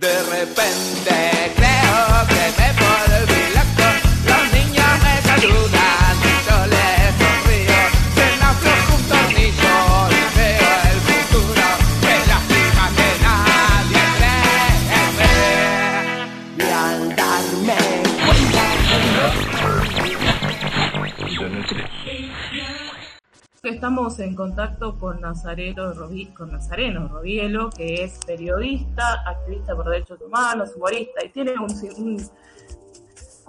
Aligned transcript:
De 0.00 0.22
repente 0.30 1.07
En 24.18 24.34
contacto 24.34 24.98
con 24.98 25.20
Nazareno, 25.20 25.94
Robi- 25.94 26.34
con 26.34 26.50
Nazareno 26.50 27.06
Robielo, 27.06 27.70
que 27.70 28.02
es 28.02 28.18
periodista, 28.26 29.22
activista 29.24 29.76
por 29.76 29.88
derechos 29.88 30.20
humanos, 30.20 30.72
humorista 30.74 31.24
y 31.24 31.28
tiene 31.28 31.52
un, 31.52 31.70
un 31.96 32.30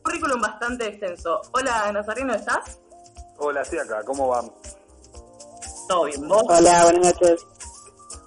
currículum 0.04 0.40
bastante 0.40 0.88
extenso. 0.88 1.42
Hola 1.54 1.92
Nazareno, 1.92 2.36
¿estás? 2.36 2.80
Hola, 3.40 3.66
sí, 3.66 3.80
acá, 3.80 4.04
¿cómo 4.04 4.28
van? 4.28 4.52
Todo 5.88 6.06
bien, 6.06 6.28
¿vos? 6.28 6.44
Hola, 6.48 6.84
buenas 6.84 7.14
noches. 7.14 7.46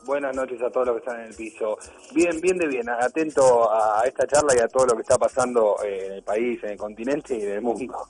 Buenas 0.05 0.34
noches 0.34 0.61
a 0.62 0.70
todos 0.70 0.88
los 0.88 0.97
que 0.97 1.00
están 1.00 1.20
en 1.20 1.27
el 1.28 1.36
piso. 1.36 1.78
Bien, 2.12 2.41
bien 2.41 2.59
de 2.59 2.66
bien, 2.66 2.88
atento 2.88 3.72
a 3.72 4.02
esta 4.05 4.27
charla 4.27 4.56
y 4.56 4.59
a 4.59 4.66
todo 4.66 4.86
lo 4.86 4.97
que 4.97 5.02
está 5.02 5.16
pasando 5.16 5.77
en 5.84 6.14
el 6.14 6.22
país, 6.24 6.61
en 6.64 6.70
el 6.70 6.77
continente 6.77 7.38
y 7.38 7.42
en 7.42 7.52
el 7.52 7.61
mundo. 7.62 8.09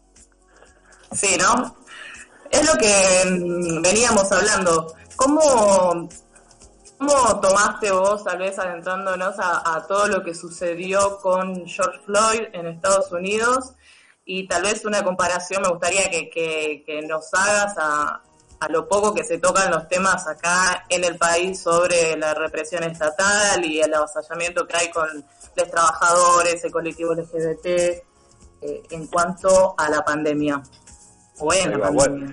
Sí, 1.12 1.36
¿no? 1.38 1.76
Es 2.52 2.66
lo 2.66 2.78
que 2.78 2.94
mm, 3.28 3.82
veníamos 3.82 4.30
hablando. 4.30 4.94
¿Cómo, 5.16 6.08
¿Cómo 6.98 7.40
tomaste 7.40 7.90
vos, 7.90 8.22
tal 8.22 8.38
vez 8.38 8.58
adentrándonos 8.58 9.38
a, 9.38 9.74
a 9.74 9.86
todo 9.86 10.06
lo 10.06 10.22
que 10.22 10.34
sucedió 10.34 11.18
con 11.18 11.66
George 11.66 11.98
Floyd 12.04 12.42
en 12.52 12.66
Estados 12.66 13.10
Unidos? 13.10 13.72
Y 14.24 14.46
tal 14.46 14.62
vez 14.62 14.84
una 14.84 15.02
comparación 15.02 15.62
me 15.62 15.68
gustaría 15.70 16.10
que, 16.10 16.30
que, 16.30 16.84
que 16.86 17.02
nos 17.02 17.32
hagas 17.34 17.74
a, 17.78 18.22
a 18.60 18.68
lo 18.68 18.86
poco 18.86 19.12
que 19.12 19.24
se 19.24 19.38
tocan 19.38 19.72
los 19.72 19.88
temas 19.88 20.28
acá 20.28 20.84
en 20.88 21.02
el 21.02 21.16
país 21.16 21.58
sobre 21.58 22.16
la 22.16 22.32
represión 22.34 22.84
estatal 22.84 23.64
y 23.64 23.80
el 23.80 23.92
avasallamiento 23.92 24.64
que 24.66 24.76
hay 24.76 24.90
con 24.90 25.08
los 25.56 25.70
trabajadores, 25.70 26.62
el 26.62 26.70
colectivo 26.70 27.14
LGBT, 27.14 27.66
eh, 27.66 28.02
en 28.90 29.06
cuanto 29.08 29.74
a 29.76 29.90
la 29.90 30.04
pandemia. 30.04 30.62
Bueno, 31.40 31.74
Ahí 31.74 31.80
va, 31.80 31.90
bueno. 31.90 32.32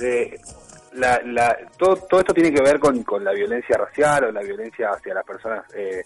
Eh, 0.00 0.38
la, 0.94 1.20
la, 1.24 1.56
todo, 1.76 1.96
todo 1.96 2.20
esto 2.20 2.32
tiene 2.34 2.52
que 2.52 2.62
ver 2.62 2.78
con, 2.78 3.04
la 3.22 3.32
violencia 3.32 3.76
racial 3.76 4.24
o 4.24 4.32
la 4.32 4.42
violencia 4.42 4.90
hacia 4.90 5.14
las 5.14 5.24
personas 5.24 5.64
eh, 5.74 6.02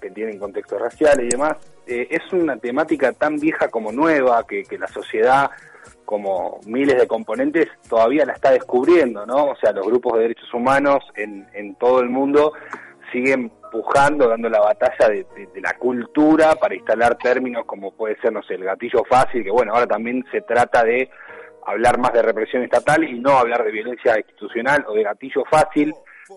que 0.00 0.10
tienen 0.10 0.38
contextos 0.38 0.80
raciales 0.80 1.26
y 1.26 1.30
demás. 1.30 1.56
Eh, 1.86 2.08
es 2.10 2.32
una 2.32 2.56
temática 2.56 3.12
tan 3.12 3.36
vieja 3.36 3.68
como 3.68 3.92
nueva 3.92 4.44
que, 4.46 4.64
que 4.64 4.78
la 4.78 4.88
sociedad, 4.88 5.50
como 6.04 6.60
miles 6.66 6.98
de 6.98 7.06
componentes, 7.06 7.68
todavía 7.88 8.24
la 8.24 8.32
está 8.32 8.50
descubriendo, 8.50 9.24
¿no? 9.26 9.46
O 9.50 9.56
sea, 9.56 9.72
los 9.72 9.86
grupos 9.86 10.14
de 10.14 10.20
derechos 10.22 10.52
humanos 10.52 11.04
en, 11.14 11.46
en 11.52 11.74
todo 11.76 12.00
el 12.00 12.08
mundo 12.08 12.52
siguen 13.12 13.50
pujando, 13.70 14.28
dando 14.28 14.48
la 14.48 14.60
batalla 14.60 15.08
de, 15.08 15.26
de- 15.36 15.46
de 15.54 15.60
la 15.60 15.74
cultura 15.74 16.54
para 16.56 16.74
instalar 16.74 17.16
términos 17.18 17.64
como 17.64 17.92
puede 17.92 18.16
ser, 18.20 18.32
no 18.32 18.42
sé, 18.42 18.54
el 18.54 18.64
gatillo 18.64 19.04
fácil, 19.04 19.44
que 19.44 19.50
bueno, 19.50 19.72
ahora 19.72 19.86
también 19.86 20.24
se 20.32 20.40
trata 20.40 20.82
de 20.84 21.10
hablar 21.66 21.98
más 21.98 22.12
de 22.12 22.22
represión 22.22 22.62
estatal 22.62 23.04
y 23.04 23.18
no 23.18 23.38
hablar 23.38 23.64
de 23.64 23.72
violencia 23.72 24.16
institucional 24.18 24.84
o 24.88 24.94
de 24.94 25.02
gatillo 25.02 25.44
fácil. 25.50 25.92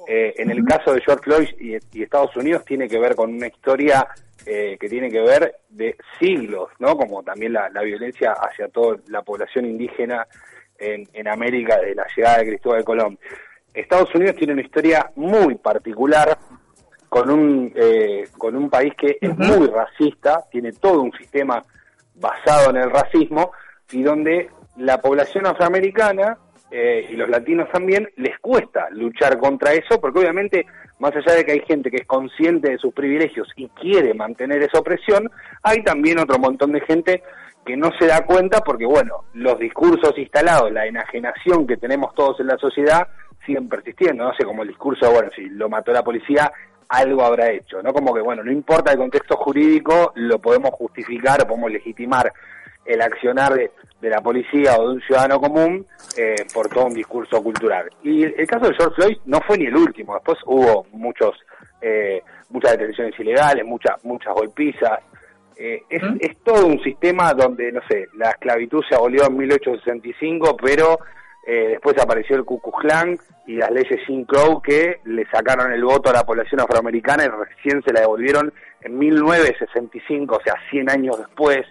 Eh, 0.07 0.33
en 0.37 0.51
el 0.51 0.65
caso 0.65 0.93
de 0.93 1.01
George 1.01 1.23
Floyd 1.23 1.49
y, 1.59 1.99
y 1.99 2.03
Estados 2.03 2.35
Unidos 2.35 2.65
tiene 2.65 2.87
que 2.87 2.99
ver 2.99 3.15
con 3.15 3.33
una 3.33 3.47
historia 3.47 4.07
eh, 4.45 4.77
que 4.79 4.89
tiene 4.89 5.09
que 5.09 5.21
ver 5.21 5.55
de 5.69 5.95
siglos, 6.19 6.69
¿no? 6.79 6.95
Como 6.95 7.23
también 7.23 7.53
la, 7.53 7.69
la 7.69 7.81
violencia 7.81 8.33
hacia 8.33 8.67
toda 8.69 8.97
la 9.07 9.21
población 9.21 9.65
indígena 9.65 10.27
en, 10.77 11.07
en 11.13 11.27
América 11.27 11.77
desde 11.77 11.95
la 11.95 12.07
llegada 12.15 12.37
de 12.39 12.47
Cristóbal 12.47 12.83
Colón. 12.83 13.19
Estados 13.73 14.13
Unidos 14.15 14.35
tiene 14.35 14.53
una 14.53 14.61
historia 14.61 15.11
muy 15.15 15.55
particular 15.55 16.37
con 17.09 17.29
un 17.29 17.71
eh, 17.75 18.27
con 18.37 18.55
un 18.55 18.69
país 18.69 18.93
que 18.95 19.17
es 19.19 19.37
muy 19.37 19.67
racista, 19.67 20.43
tiene 20.51 20.71
todo 20.73 21.01
un 21.01 21.11
sistema 21.13 21.63
basado 22.15 22.71
en 22.71 22.77
el 22.77 22.89
racismo 22.89 23.51
y 23.91 24.03
donde 24.03 24.49
la 24.77 25.01
población 25.01 25.45
afroamericana 25.47 26.37
eh, 26.69 27.07
y 27.09 27.15
los 27.15 27.29
latinos 27.29 27.69
también 27.71 28.09
les 28.17 28.37
cuesta 28.39 28.89
luchar 28.91 29.37
contra 29.37 29.73
eso 29.73 29.99
porque 30.01 30.19
obviamente 30.19 30.65
más 30.99 31.15
allá 31.15 31.35
de 31.35 31.45
que 31.45 31.51
hay 31.53 31.61
gente 31.61 31.91
que 31.91 31.97
es 31.97 32.07
consciente 32.07 32.71
de 32.71 32.77
sus 32.77 32.93
privilegios 32.93 33.47
y 33.55 33.67
quiere 33.69 34.13
mantener 34.13 34.63
esa 34.63 34.79
opresión, 34.79 35.29
hay 35.61 35.83
también 35.83 36.19
otro 36.19 36.39
montón 36.39 36.71
de 36.71 36.81
gente 36.81 37.23
que 37.65 37.77
no 37.77 37.91
se 37.99 38.07
da 38.07 38.25
cuenta 38.25 38.61
porque 38.61 38.85
bueno, 38.85 39.25
los 39.33 39.59
discursos 39.59 40.17
instalados, 40.17 40.71
la 40.71 40.85
enajenación 40.85 41.67
que 41.67 41.77
tenemos 41.77 42.15
todos 42.15 42.39
en 42.39 42.47
la 42.47 42.57
sociedad 42.57 43.07
siguen 43.45 43.69
persistiendo, 43.69 44.23
no 44.23 44.33
sé, 44.33 44.43
como 44.43 44.63
el 44.63 44.69
discurso, 44.69 45.11
bueno, 45.11 45.29
si 45.35 45.49
lo 45.49 45.69
mató 45.69 45.91
la 45.91 46.03
policía, 46.03 46.51
algo 46.89 47.23
habrá 47.23 47.51
hecho, 47.51 47.81
¿no? 47.81 47.93
Como 47.93 48.13
que, 48.13 48.21
bueno, 48.21 48.43
no 48.43 48.51
importa 48.51 48.91
el 48.91 48.97
contexto 48.97 49.37
jurídico, 49.37 50.11
lo 50.15 50.39
podemos 50.39 50.71
justificar, 50.71 51.45
podemos 51.47 51.71
legitimar 51.71 52.33
el 52.85 53.01
accionar 53.01 53.53
de, 53.53 53.71
de 54.01 54.09
la 54.09 54.21
policía 54.21 54.75
o 54.77 54.89
de 54.89 54.95
un 54.95 55.01
ciudadano 55.01 55.39
común 55.39 55.85
eh, 56.17 56.35
por 56.53 56.67
todo 56.69 56.85
un 56.85 56.93
discurso 56.93 57.41
cultural. 57.41 57.89
Y 58.03 58.23
el, 58.23 58.47
caso 58.47 58.67
de 58.67 58.75
George 58.75 58.95
Floyd 58.95 59.17
no 59.25 59.39
fue 59.41 59.57
ni 59.57 59.65
el 59.65 59.75
último, 59.75 60.13
después 60.13 60.37
hubo 60.45 60.85
muchos 60.91 61.35
eh, 61.81 62.21
muchas 62.49 62.71
detenciones 62.71 63.19
ilegales, 63.19 63.65
muchas 63.65 64.03
muchas 64.03 64.33
golpizas. 64.33 64.99
Eh, 65.55 65.81
es, 65.89 66.03
es 66.19 66.37
todo 66.43 66.67
un 66.67 66.79
sistema 66.83 67.33
donde, 67.33 67.71
no 67.71 67.81
sé, 67.89 68.07
la 68.15 68.29
esclavitud 68.29 68.83
se 68.87 68.93
abolió 68.93 69.25
en 69.25 69.37
1865, 69.37 70.55
pero 70.55 70.99
eh, 71.49 71.69
después 71.69 71.97
apareció 71.97 72.35
el 72.35 72.43
Ku 72.43 72.59
Klux 72.59 72.77
Klan 72.81 73.17
y 73.45 73.55
las 73.55 73.71
leyes 73.71 74.01
Jim 74.05 74.25
Crow 74.25 74.61
que 74.61 74.99
le 75.05 75.25
sacaron 75.27 75.71
el 75.71 75.81
voto 75.81 76.09
a 76.09 76.13
la 76.13 76.25
población 76.25 76.59
afroamericana 76.59 77.23
y 77.23 77.29
recién 77.29 77.81
se 77.83 77.93
la 77.93 78.01
devolvieron 78.01 78.51
en 78.81 78.99
1965, 78.99 80.35
o 80.35 80.41
sea, 80.43 80.55
100 80.69 80.89
años 80.89 81.17
después. 81.17 81.65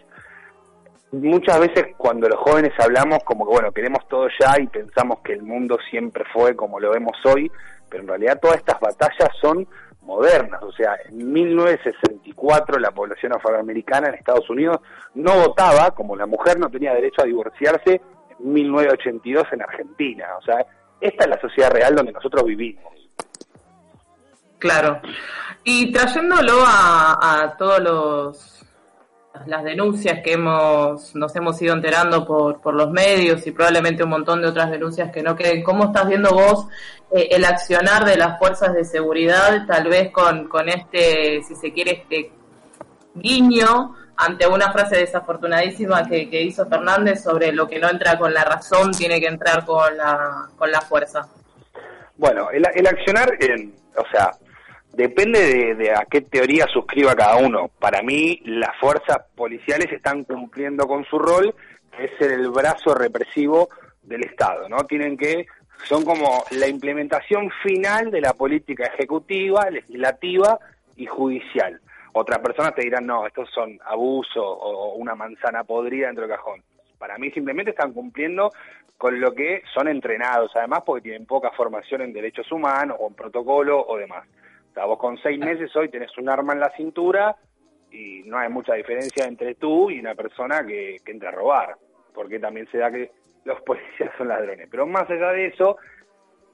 Muchas 1.13 1.61
veces 1.61 1.95
cuando 1.97 2.29
los 2.29 2.39
jóvenes 2.41 2.73
hablamos 2.79 3.23
como 3.25 3.47
que, 3.47 3.53
bueno, 3.53 3.73
queremos 3.73 4.07
todo 4.09 4.29
ya 4.41 4.61
y 4.61 4.67
pensamos 4.67 5.21
que 5.21 5.35
el 5.35 5.43
mundo 5.43 5.79
siempre 5.89 6.25
fue 6.33 6.57
como 6.57 6.81
lo 6.81 6.91
vemos 6.91 7.17
hoy, 7.25 7.51
pero 7.89 8.03
en 8.03 8.09
realidad 8.09 8.41
todas 8.41 8.59
estas 8.59 8.81
batallas 8.81 9.31
son 9.41 9.67
modernas, 10.03 10.63
o 10.63 10.73
sea, 10.73 10.97
en 11.09 11.33
1964 11.33 12.79
la 12.79 12.91
población 12.91 13.35
afroamericana 13.35 14.09
en 14.09 14.15
Estados 14.15 14.49
Unidos 14.51 14.79
no 15.15 15.35
votaba, 15.35 15.93
como 15.93 16.17
la 16.17 16.27
mujer 16.27 16.59
no 16.59 16.71
tenía 16.71 16.95
derecho 16.95 17.23
a 17.23 17.27
divorciarse, 17.27 18.01
en 18.39 18.53
1982 18.53 19.45
en 19.53 19.63
Argentina, 19.63 20.27
o 20.39 20.43
sea, 20.43 20.67
esta 21.01 21.25
es 21.25 21.31
la 21.31 21.41
sociedad 21.41 21.71
real 21.71 21.95
donde 21.95 22.13
nosotros 22.13 22.45
vivimos. 22.45 22.85
Claro. 24.59 25.01
Y 25.65 25.93
trayéndolo 25.93 26.65
a, 26.65 27.43
a 27.43 27.57
todos 27.57 27.81
los 27.81 28.66
las 29.47 29.65
denuncias 29.65 30.21
que 30.23 30.33
hemos 30.33 31.15
nos 31.15 31.35
hemos 31.37 31.61
ido 31.61 31.75
enterando 31.75 32.27
por, 32.27 32.61
por 32.61 32.75
los 32.75 32.91
medios 32.91 33.47
y 33.47 33.53
probablemente 33.53 34.05
un 34.05 34.11
montón 34.11 34.41
de 34.41 34.49
otras 34.49 34.71
denuncias 34.71 35.11
que 35.13 35.23
no 35.23 35.37
queden. 35.37 35.63
¿Cómo 35.63 35.87
estás 35.87 36.09
viendo 36.09 36.31
vos 36.31 36.67
eh, 37.13 37.29
el 37.31 37.45
accionar 37.45 38.05
de 38.05 38.17
las 38.17 38.39
fuerzas 38.39 38.75
de 38.75 38.85
seguridad, 38.85 39.67
tal 39.67 39.89
vez 39.89 40.11
con, 40.11 40.49
con 40.49 40.69
este, 40.69 41.43
si 41.43 41.55
se 41.55 41.73
quiere, 41.73 41.93
este 41.93 42.33
guiño 43.15 43.95
ante 44.17 44.47
una 44.47 44.73
frase 44.73 44.97
desafortunadísima 44.97 46.05
que, 46.09 46.43
hizo 46.43 46.67
Fernández 46.67 47.23
sobre 47.23 47.53
lo 47.53 47.69
que 47.69 47.79
no 47.79 47.89
entra 47.91 48.19
con 48.19 48.33
la 48.33 48.45
razón 48.45 48.93
tiene 48.93 49.21
que 49.21 49.27
entrar 49.27 49.65
con 49.65 49.97
la, 49.97 50.49
con 50.57 50.71
la 50.71 50.81
fuerza? 50.81 51.29
Bueno, 52.17 52.51
el, 52.51 52.67
el 52.75 52.87
accionar, 52.87 53.31
en, 53.41 53.75
o 53.97 54.05
sea, 54.11 54.31
depende 54.97 55.41
de, 55.41 55.75
de, 55.75 55.93
a 55.93 56.07
qué 56.11 56.23
teoría 56.23 56.67
suscriba 56.67 57.15
cada 57.15 57.37
uno. 57.37 57.71
Para 57.79 58.03
mí, 58.03 58.41
las 58.45 58.77
fuerzas 58.79 59.19
policiales 59.35 59.93
están 59.93 60.25
cumpliendo 60.25 60.87
con 60.87 61.05
su 61.05 61.19
rol, 61.19 61.55
que 61.95 62.07
es 62.07 62.11
ser 62.19 62.33
el 62.33 62.51
brazo 62.51 62.95
represivo 62.95 63.69
del 64.03 64.25
Estado, 64.25 64.69
¿no? 64.69 64.85
Tienen 64.85 65.17
que, 65.17 65.47
son 65.85 66.05
como 66.05 66.45
la 66.53 66.67
implementación 66.67 67.51
final 67.63 68.11
de 68.11 68.21
la 68.23 68.33
política 68.33 68.87
ejecutiva, 68.87 69.69
legislativa 69.71 70.59
y 70.97 71.07
judicial. 71.07 71.81
Otras 72.13 72.39
personas 72.39 72.75
te 72.75 72.83
dirán, 72.83 73.07
no, 73.07 73.27
estos 73.27 73.51
son 73.51 73.79
abuso 73.85 74.43
o 74.43 74.95
una 74.95 75.15
manzana 75.15 75.65
podrida 75.65 76.07
dentro 76.07 76.27
del 76.27 76.37
cajón. 76.37 76.63
Para 76.99 77.19
mí 77.19 77.31
simplemente 77.33 77.73
están 77.73 77.93
cumpliendo 77.93 78.51
con 78.97 79.21
lo 79.21 79.35
que 79.35 79.63
son 79.75 79.89
entrenados, 79.89 80.51
además 80.55 80.81
porque 80.87 81.03
tienen 81.03 81.27
poca 81.27 81.51
formación 81.51 82.01
en 82.01 82.15
derechos 82.15 82.51
humanos 82.51 82.97
o 82.99 83.09
en 83.09 83.15
protocolo 83.15 83.85
o 83.87 83.99
demás. 83.99 84.25
Sea, 84.77 84.85
vos 84.85 84.99
con 84.99 85.17
seis 85.23 85.39
meses 85.39 85.75
hoy 85.75 85.89
tenés 85.89 86.11
un 86.19 86.29
arma 86.29 86.53
en 86.53 86.61
la 86.61 86.71
cintura 86.77 87.35
y 87.91 88.21
no 88.27 88.37
hay 88.37 88.51
mucha 88.51 88.75
diferencia 88.75 89.25
entre 89.25 89.55
tú 89.55 89.91
y 89.91 89.99
una 89.99 90.15
persona 90.15 90.67
que, 90.67 90.97
que 91.03 91.13
entra 91.13 91.31
a 91.31 91.33
robar, 91.33 91.77
porque 92.13 92.39
también 92.39 92.69
se 92.71 92.77
da 92.77 92.91
que 92.91 93.11
los 93.47 93.59
policías 93.67 94.11
son 94.19 94.29
ladrones. 94.29 94.69
Pero 94.71 94.87
más 94.87 95.09
allá 95.09 95.33
de 95.33 95.47
eso, 95.47 95.79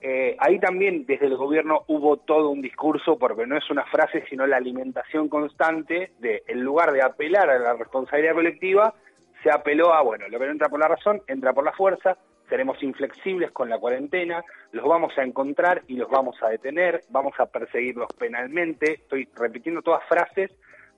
eh, 0.00 0.36
ahí 0.38 0.60
también 0.60 1.04
desde 1.04 1.26
el 1.26 1.36
gobierno 1.36 1.82
hubo 1.88 2.18
todo 2.18 2.50
un 2.50 2.62
discurso, 2.62 3.18
porque 3.18 3.44
no 3.44 3.56
es 3.56 3.68
una 3.70 3.86
frase, 3.86 4.22
sino 4.30 4.46
la 4.46 4.58
alimentación 4.58 5.28
constante 5.28 6.12
de, 6.20 6.44
en 6.46 6.60
lugar 6.60 6.92
de 6.92 7.02
apelar 7.02 7.50
a 7.50 7.58
la 7.58 7.72
responsabilidad 7.74 8.34
colectiva, 8.34 8.94
se 9.42 9.50
apeló 9.50 9.92
a, 9.92 10.02
bueno, 10.02 10.26
lo 10.28 10.38
que 10.38 10.46
no 10.46 10.52
entra 10.52 10.68
por 10.68 10.80
la 10.80 10.88
razón, 10.88 11.22
entra 11.26 11.52
por 11.52 11.64
la 11.64 11.72
fuerza, 11.72 12.16
seremos 12.48 12.82
inflexibles 12.82 13.50
con 13.50 13.68
la 13.68 13.78
cuarentena, 13.78 14.44
los 14.72 14.84
vamos 14.86 15.16
a 15.16 15.22
encontrar 15.22 15.82
y 15.88 15.96
los 15.96 16.08
vamos 16.10 16.36
a 16.42 16.48
detener, 16.48 17.02
vamos 17.08 17.32
a 17.38 17.46
perseguirlos 17.46 18.08
penalmente, 18.18 18.92
estoy 18.94 19.28
repitiendo 19.34 19.82
todas 19.82 20.04
frases 20.04 20.50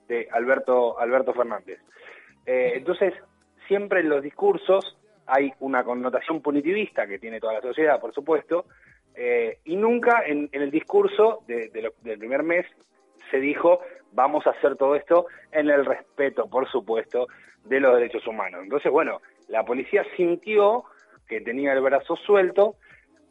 de 0.07 0.27
Alberto, 0.31 0.99
Alberto 0.99 1.33
Fernández. 1.33 1.79
Eh, 2.45 2.73
entonces, 2.75 3.13
siempre 3.67 4.01
en 4.01 4.09
los 4.09 4.21
discursos 4.21 4.97
hay 5.25 5.51
una 5.59 5.83
connotación 5.83 6.41
punitivista 6.41 7.07
que 7.07 7.19
tiene 7.19 7.39
toda 7.39 7.53
la 7.53 7.61
sociedad, 7.61 7.99
por 7.99 8.13
supuesto, 8.13 8.65
eh, 9.15 9.59
y 9.63 9.75
nunca 9.77 10.23
en, 10.25 10.49
el 10.51 10.69
discurso 10.69 11.43
del 11.47 12.19
primer 12.19 12.43
mes 12.43 12.65
se 13.31 13.39
dijo 13.39 13.79
vamos 14.15 14.47
a 14.47 14.51
hacer 14.51 14.75
todo 14.77 14.95
esto 14.95 15.27
en 15.51 15.69
el 15.69 15.85
respeto, 15.85 16.47
por 16.47 16.69
supuesto, 16.69 17.27
de 17.65 17.79
los 17.79 17.93
derechos 17.95 18.25
humanos. 18.25 18.61
Entonces, 18.63 18.91
bueno, 18.91 19.21
la 19.49 19.63
policía 19.63 20.03
sintió 20.15 20.85
que 21.27 21.41
tenía 21.41 21.73
el 21.73 21.81
brazo 21.81 22.15
suelto, 22.15 22.75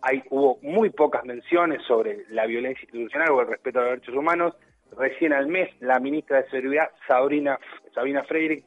hay, 0.02 0.22
hubo 0.30 0.58
muy 0.62 0.90
pocas 0.90 1.24
menciones 1.24 1.82
sobre 1.86 2.24
la 2.28 2.46
violencia 2.46 2.82
institucional 2.82 3.30
o 3.30 3.40
el 3.40 3.46
respeto 3.48 3.78
a 3.78 3.82
los 3.82 3.90
derechos 3.92 4.14
humanos. 4.14 4.54
Recién 4.96 5.32
al 5.32 5.48
mes, 5.48 5.70
la 5.80 5.98
ministra 5.98 6.42
de 6.42 6.50
Seguridad, 6.50 6.90
Sabrina, 7.08 7.58
Sabina 7.94 8.22
Freire, 8.24 8.62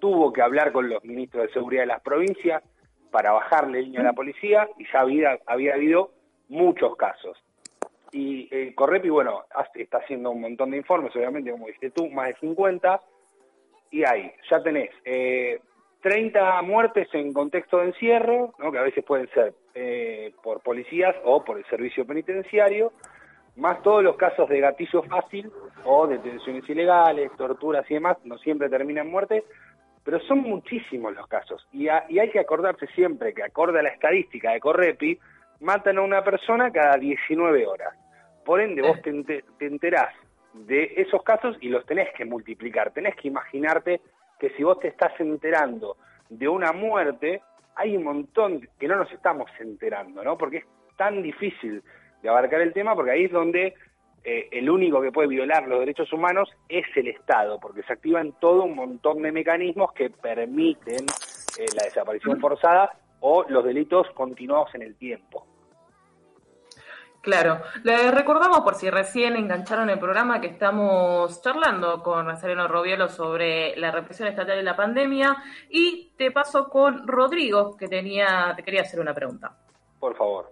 tuvo 0.00 0.32
que 0.32 0.40
hablar 0.40 0.72
con 0.72 0.88
los 0.88 1.04
ministros 1.04 1.46
de 1.46 1.52
Seguridad 1.52 1.82
de 1.82 1.88
las 1.88 2.00
provincias 2.00 2.62
para 3.10 3.32
bajarle 3.32 3.82
línea 3.82 4.00
a 4.00 4.04
la 4.04 4.12
policía 4.14 4.68
y 4.78 4.86
ya 4.90 5.00
había 5.46 5.74
habido 5.74 6.12
muchos 6.48 6.96
casos. 6.96 7.36
Y 8.12 8.48
eh, 8.50 8.74
Correpi, 8.74 9.08
bueno, 9.08 9.44
está 9.74 9.98
haciendo 9.98 10.30
un 10.30 10.40
montón 10.40 10.70
de 10.70 10.78
informes, 10.78 11.14
obviamente, 11.14 11.50
como 11.50 11.66
dijiste 11.66 11.90
tú, 11.90 12.08
más 12.08 12.28
de 12.28 12.36
50, 12.40 13.00
y 13.90 14.04
ahí, 14.04 14.32
ya 14.50 14.62
tenés 14.62 14.90
eh, 15.04 15.60
30 16.02 16.62
muertes 16.62 17.08
en 17.12 17.32
contexto 17.32 17.78
de 17.78 17.86
encierro, 17.86 18.52
que 18.58 18.78
a 18.78 18.82
veces 18.82 19.04
pueden 19.04 19.28
ser 19.30 19.54
eh, 19.74 20.32
por 20.42 20.60
policías 20.62 21.14
o 21.24 21.44
por 21.44 21.58
el 21.58 21.64
servicio 21.66 22.06
penitenciario, 22.06 22.92
más 23.56 23.82
todos 23.82 24.02
los 24.02 24.16
casos 24.16 24.48
de 24.48 24.60
gatillo 24.60 25.02
fácil 25.02 25.50
o 25.84 26.06
detenciones 26.06 26.68
ilegales, 26.68 27.30
torturas 27.36 27.84
y 27.90 27.94
demás, 27.94 28.16
no 28.24 28.38
siempre 28.38 28.68
terminan 28.68 29.06
en 29.06 29.12
muerte, 29.12 29.44
pero 30.04 30.18
son 30.20 30.40
muchísimos 30.40 31.14
los 31.14 31.26
casos. 31.26 31.66
Y, 31.72 31.84
y 31.84 32.18
hay 32.18 32.30
que 32.30 32.40
acordarse 32.40 32.86
siempre 32.94 33.34
que, 33.34 33.42
acorde 33.42 33.80
a 33.80 33.82
la 33.82 33.90
estadística 33.90 34.52
de 34.52 34.60
Correpi, 34.60 35.18
matan 35.60 35.98
a 35.98 36.02
una 36.02 36.24
persona 36.24 36.70
cada 36.70 36.96
19 36.96 37.66
horas. 37.66 37.94
Por 38.50 38.60
ende, 38.60 38.82
vos 38.82 39.00
te, 39.00 39.44
te 39.58 39.66
enterás 39.66 40.12
de 40.52 40.94
esos 40.96 41.22
casos 41.22 41.56
y 41.60 41.68
los 41.68 41.86
tenés 41.86 42.08
que 42.16 42.24
multiplicar. 42.24 42.90
Tenés 42.92 43.14
que 43.14 43.28
imaginarte 43.28 44.00
que 44.40 44.50
si 44.56 44.64
vos 44.64 44.80
te 44.80 44.88
estás 44.88 45.12
enterando 45.20 45.96
de 46.28 46.48
una 46.48 46.72
muerte, 46.72 47.42
hay 47.76 47.96
un 47.96 48.02
montón 48.02 48.68
que 48.76 48.88
no 48.88 48.96
nos 48.96 49.12
estamos 49.12 49.48
enterando, 49.60 50.24
¿no? 50.24 50.36
Porque 50.36 50.56
es 50.56 50.64
tan 50.96 51.22
difícil 51.22 51.80
de 52.22 52.28
abarcar 52.28 52.60
el 52.60 52.72
tema, 52.72 52.96
porque 52.96 53.12
ahí 53.12 53.26
es 53.26 53.30
donde 53.30 53.72
eh, 54.24 54.48
el 54.50 54.68
único 54.68 55.00
que 55.00 55.12
puede 55.12 55.28
violar 55.28 55.68
los 55.68 55.78
derechos 55.78 56.12
humanos 56.12 56.50
es 56.68 56.86
el 56.96 57.06
Estado, 57.06 57.60
porque 57.60 57.84
se 57.84 57.92
activan 57.92 58.32
todo 58.40 58.64
un 58.64 58.74
montón 58.74 59.22
de 59.22 59.30
mecanismos 59.30 59.92
que 59.92 60.10
permiten 60.10 61.06
eh, 61.56 61.66
la 61.76 61.84
desaparición 61.84 62.40
forzada 62.40 62.98
o 63.20 63.44
los 63.48 63.64
delitos 63.64 64.10
continuados 64.10 64.74
en 64.74 64.82
el 64.82 64.96
tiempo. 64.96 65.46
Claro, 67.20 67.60
les 67.82 68.14
recordamos 68.14 68.60
por 68.60 68.74
si 68.74 68.88
recién 68.88 69.36
engancharon 69.36 69.90
el 69.90 69.98
programa 69.98 70.40
que 70.40 70.46
estamos 70.46 71.42
charlando 71.42 72.02
con 72.02 72.26
Nazareno 72.26 72.66
Robielo 72.66 73.08
sobre 73.08 73.76
la 73.76 73.90
represión 73.90 74.28
estatal 74.28 74.58
y 74.58 74.62
la 74.62 74.74
pandemia 74.74 75.36
y 75.68 76.12
te 76.16 76.30
paso 76.30 76.70
con 76.70 77.06
Rodrigo 77.06 77.76
que 77.76 77.88
tenía 77.88 78.54
te 78.56 78.62
quería 78.62 78.82
hacer 78.82 79.00
una 79.00 79.12
pregunta. 79.12 79.54
Por 79.98 80.16
favor. 80.16 80.50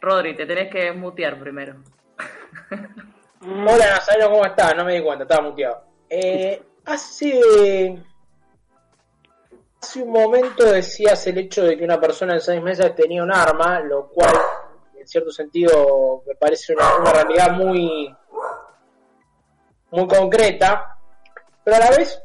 Rodri, 0.00 0.34
te 0.34 0.46
tenés 0.46 0.70
que 0.70 0.92
mutear 0.92 1.38
primero. 1.38 1.74
Hola 3.42 3.90
Nazareno, 3.90 4.30
¿cómo 4.30 4.46
estás? 4.46 4.74
No 4.76 4.84
me 4.86 4.94
di 4.94 5.02
cuenta, 5.02 5.24
estaba 5.24 5.42
muteado. 5.46 5.84
Eh, 6.08 6.62
hace 6.86 8.02
hace 9.78 10.02
un 10.02 10.10
momento 10.10 10.64
decías 10.64 11.26
el 11.26 11.36
hecho 11.36 11.64
de 11.64 11.76
que 11.76 11.84
una 11.84 12.00
persona 12.00 12.32
en 12.32 12.40
seis 12.40 12.62
meses 12.62 12.94
tenía 12.94 13.22
un 13.22 13.32
arma, 13.32 13.78
lo 13.80 14.08
cual 14.08 14.34
cierto 15.08 15.30
sentido 15.30 16.22
me 16.26 16.34
parece 16.34 16.74
una, 16.74 17.12
realidad 17.12 17.52
muy, 17.52 18.14
muy 19.90 20.06
concreta, 20.06 20.98
pero 21.64 21.76
a 21.76 21.80
la 21.80 21.90
vez 21.90 22.22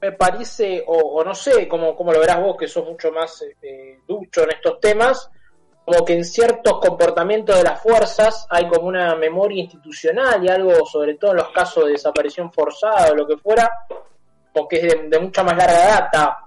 me 0.00 0.12
parece, 0.12 0.84
o, 0.86 1.24
no 1.24 1.34
sé 1.34 1.66
cómo, 1.66 1.96
cómo, 1.96 2.12
lo 2.12 2.20
verás 2.20 2.40
vos, 2.42 2.56
que 2.58 2.68
sos 2.68 2.84
mucho 2.84 3.10
más 3.10 3.42
eh, 3.62 4.00
ducho 4.06 4.42
en 4.42 4.50
estos 4.50 4.78
temas, 4.80 5.30
como 5.84 6.04
que 6.04 6.14
en 6.14 6.24
ciertos 6.24 6.80
comportamientos 6.80 7.56
de 7.56 7.62
las 7.62 7.80
fuerzas 7.80 8.46
hay 8.50 8.68
como 8.68 8.88
una 8.88 9.14
memoria 9.14 9.62
institucional 9.62 10.44
y 10.44 10.48
algo, 10.48 10.84
sobre 10.84 11.14
todo 11.14 11.30
en 11.30 11.36
los 11.38 11.50
casos 11.50 11.86
de 11.86 11.92
desaparición 11.92 12.52
forzada 12.52 13.12
o 13.12 13.14
lo 13.14 13.26
que 13.26 13.36
fuera, 13.36 13.70
como 14.52 14.68
que 14.68 14.78
es 14.78 15.10
de, 15.10 15.18
mucha 15.20 15.42
más 15.44 15.56
larga 15.56 15.86
data. 15.86 16.38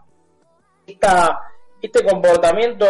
Esta, 0.86 1.40
este 1.82 2.04
comportamiento 2.04 2.86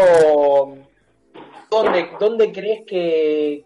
¿Dónde, 1.69 2.11
¿Dónde 2.19 2.51
crees 2.51 2.81
que, 2.85 3.65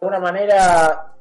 alguna 0.00 0.18
manera, 0.18 1.14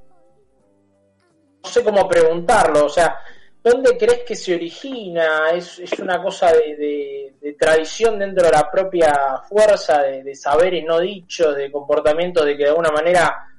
no 1.63 1.69
sé 1.69 1.83
cómo 1.83 2.07
preguntarlo, 2.07 2.85
o 2.85 2.89
sea, 2.89 3.19
¿dónde 3.63 3.97
crees 3.97 4.23
que 4.25 4.35
se 4.35 4.55
origina? 4.55 5.51
¿Es, 5.53 5.79
es 5.79 5.99
una 5.99 6.21
cosa 6.21 6.51
de, 6.51 7.35
de, 7.39 7.53
tradición 7.53 8.17
dentro 8.17 8.45
de 8.45 8.51
la 8.51 8.69
propia 8.71 9.41
fuerza, 9.47 10.01
de, 10.01 10.23
de 10.23 10.35
saberes 10.35 10.83
no 10.85 10.99
dichos, 10.99 11.55
de 11.55 11.71
comportamientos 11.71 12.45
de 12.45 12.55
que 12.57 12.63
de 12.63 12.69
alguna 12.69 12.91
manera 12.91 13.49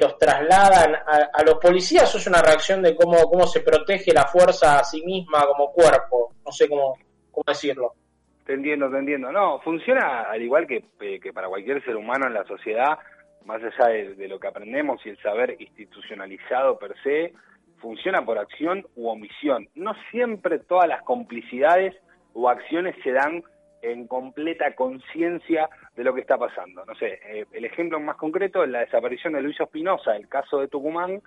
los 0.00 0.16
trasladan 0.18 0.94
a, 0.94 1.42
los 1.42 1.56
policías 1.56 2.12
o 2.14 2.18
es 2.18 2.26
una 2.26 2.40
reacción 2.40 2.82
de 2.82 2.96
cómo, 2.96 3.18
cómo 3.28 3.46
se 3.46 3.60
protege 3.60 4.12
la 4.12 4.26
fuerza 4.26 4.78
a 4.78 4.84
sí 4.84 5.02
misma 5.04 5.46
como 5.46 5.70
cuerpo? 5.70 6.34
No 6.44 6.52
sé 6.52 6.68
cómo, 6.68 6.96
cómo 7.30 7.44
decirlo. 7.46 7.94
Te 8.44 8.54
entiendo, 8.54 8.90
te 8.90 8.98
entiendo. 8.98 9.30
No, 9.30 9.60
funciona 9.60 10.22
al 10.22 10.42
igual 10.42 10.66
que, 10.66 10.84
eh, 11.00 11.20
que 11.20 11.32
para 11.32 11.48
cualquier 11.48 11.82
ser 11.84 11.96
humano 11.96 12.26
en 12.26 12.34
la 12.34 12.44
sociedad, 12.44 12.98
más 13.44 13.62
allá 13.62 13.88
de, 13.88 14.28
lo 14.28 14.40
que 14.40 14.48
aprendemos 14.48 15.04
y 15.04 15.10
el 15.10 15.18
saber 15.18 15.56
institucionalizado 15.58 16.78
per 16.78 16.94
se, 17.02 17.32
funciona 17.78 18.24
por 18.24 18.38
acción 18.38 18.84
u 18.96 19.08
omisión. 19.08 19.68
No 19.74 19.94
siempre 20.10 20.58
todas 20.58 20.88
las 20.88 21.02
complicidades 21.02 21.94
o 22.32 22.48
acciones 22.48 22.96
se 23.02 23.12
dan 23.12 23.42
en 23.82 24.06
completa 24.06 24.74
conciencia 24.74 25.68
de 25.96 26.04
lo 26.04 26.14
que 26.14 26.20
está 26.20 26.38
pasando. 26.38 26.84
No 26.84 26.94
sé, 26.94 27.20
eh, 27.24 27.46
el 27.52 27.64
ejemplo 27.64 27.98
más 27.98 28.16
concreto 28.16 28.62
es 28.62 28.70
la 28.70 28.80
desaparición 28.80 29.32
de 29.32 29.42
Luis 29.42 29.58
Espinosa, 29.60 30.16
el 30.16 30.28
caso 30.28 30.58
de 30.58 30.68
Tucumán. 30.68 31.20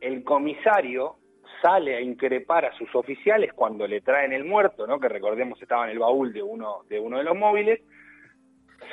El 0.00 0.24
comisario 0.24 1.16
sale 1.64 1.96
a 1.96 2.00
increpar 2.02 2.66
a 2.66 2.76
sus 2.76 2.94
oficiales 2.94 3.54
cuando 3.54 3.86
le 3.86 4.02
traen 4.02 4.34
el 4.34 4.44
muerto, 4.44 4.86
¿no? 4.86 5.00
que 5.00 5.08
recordemos 5.08 5.60
estaba 5.62 5.86
en 5.86 5.92
el 5.92 5.98
baúl 5.98 6.30
de 6.30 6.42
uno 6.42 6.82
de, 6.90 7.00
uno 7.00 7.16
de 7.16 7.24
los 7.24 7.34
móviles, 7.34 7.80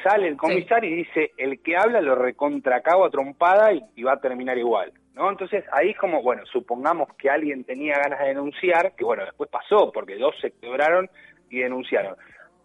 sale 0.01 0.29
el 0.29 0.37
comisario 0.37 0.89
y 0.89 1.03
dice, 1.03 1.31
el 1.35 1.61
que 1.61 1.75
habla 1.75 1.99
lo 1.99 2.15
recontracaba 2.15 3.07
a 3.07 3.09
trompada 3.09 3.73
y, 3.73 4.03
va 4.03 4.13
a 4.13 4.21
terminar 4.21 4.57
igual. 4.57 4.93
¿no? 5.15 5.29
Entonces 5.29 5.65
ahí 5.73 5.89
es 5.89 5.97
como, 5.97 6.23
bueno, 6.23 6.45
supongamos 6.45 7.09
que 7.17 7.29
alguien 7.29 7.65
tenía 7.65 7.95
ganas 8.01 8.21
de 8.21 8.27
denunciar, 8.27 8.95
que 8.95 9.03
bueno, 9.03 9.25
después 9.25 9.49
pasó, 9.49 9.91
porque 9.91 10.15
dos 10.15 10.33
se 10.39 10.51
quebraron 10.51 11.09
y 11.49 11.59
denunciaron. 11.59 12.15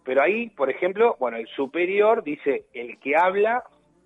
Pero 0.05 0.21
ahí, 0.21 0.49
por 0.51 0.69
ejemplo, 0.69 1.17
bueno, 1.19 1.35
el 1.35 1.47
superior 1.47 2.23
dice, 2.23 2.63
el 2.73 2.97
que 2.99 3.17
habla 3.17 3.61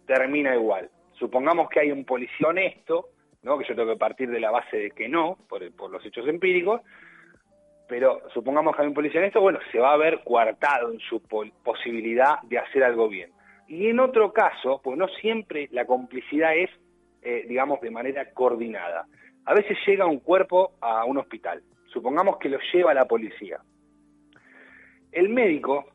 termina 0.07 0.55
igual. 0.55 0.89
Supongamos 1.13 1.69
que 1.69 1.81
hay 1.81 1.91
un 1.91 2.05
policía 2.05 2.47
honesto, 2.47 3.09
¿no? 3.43 3.57
que 3.57 3.65
yo 3.67 3.75
tengo 3.75 3.93
que 3.93 3.99
partir 3.99 4.29
de 4.29 4.39
la 4.39 4.51
base 4.51 4.77
de 4.77 4.91
que 4.91 5.09
no, 5.09 5.37
por, 5.47 5.61
los 5.89 6.05
hechos 6.05 6.27
empíricos, 6.27 6.81
pero 7.87 8.21
supongamos 8.33 8.75
que 8.75 8.83
hay 8.83 8.87
un 8.87 8.93
policía 8.93 9.19
en 9.19 9.27
esto, 9.27 9.41
bueno, 9.41 9.59
se 9.71 9.79
va 9.79 9.93
a 9.93 9.97
ver 9.97 10.21
coartado 10.23 10.91
en 10.91 10.99
su 10.99 11.21
posibilidad 11.63 12.41
de 12.43 12.57
hacer 12.57 12.83
algo 12.83 13.09
bien. 13.09 13.31
Y 13.67 13.87
en 13.87 13.99
otro 13.99 14.31
caso, 14.31 14.79
pues 14.83 14.97
no 14.97 15.07
siempre 15.07 15.67
la 15.71 15.85
complicidad 15.85 16.55
es, 16.55 16.69
eh, 17.21 17.45
digamos, 17.47 17.81
de 17.81 17.91
manera 17.91 18.31
coordinada. 18.33 19.05
A 19.45 19.53
veces 19.53 19.77
llega 19.85 20.05
un 20.05 20.19
cuerpo 20.19 20.73
a 20.79 21.03
un 21.05 21.17
hospital, 21.17 21.63
supongamos 21.91 22.37
que 22.37 22.49
lo 22.49 22.59
lleva 22.73 22.93
la 22.93 23.05
policía. 23.05 23.59
El 25.11 25.29
médico 25.29 25.85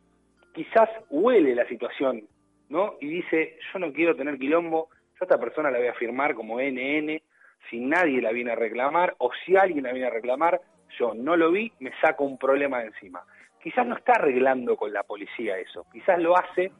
quizás 0.52 0.88
huele 1.10 1.54
la 1.54 1.66
situación, 1.68 2.26
¿no? 2.68 2.94
Y 3.00 3.08
dice, 3.08 3.58
yo 3.72 3.78
no 3.78 3.92
quiero 3.92 4.16
tener 4.16 4.38
quilombo, 4.38 4.88
yo 4.90 5.20
a 5.20 5.24
esta 5.24 5.38
persona 5.38 5.70
la 5.70 5.78
voy 5.78 5.88
a 5.88 5.94
firmar 5.94 6.34
como 6.34 6.60
NN, 6.60 7.20
si 7.70 7.80
nadie 7.80 8.20
la 8.20 8.32
viene 8.32 8.52
a 8.52 8.56
reclamar 8.56 9.14
o 9.18 9.30
si 9.44 9.56
alguien 9.56 9.84
la 9.84 9.92
viene 9.92 10.08
a 10.08 10.10
reclamar, 10.10 10.60
yo 10.98 11.14
no 11.14 11.36
lo 11.36 11.50
vi, 11.50 11.72
me 11.80 11.92
saco 12.00 12.24
un 12.24 12.38
problema 12.38 12.80
de 12.80 12.86
encima. 12.86 13.22
Quizás 13.62 13.86
no 13.86 13.96
está 13.96 14.12
arreglando 14.12 14.76
con 14.76 14.92
la 14.92 15.02
policía 15.02 15.58
eso, 15.58 15.86
quizás 15.92 16.20
lo 16.20 16.36
hace 16.36 16.70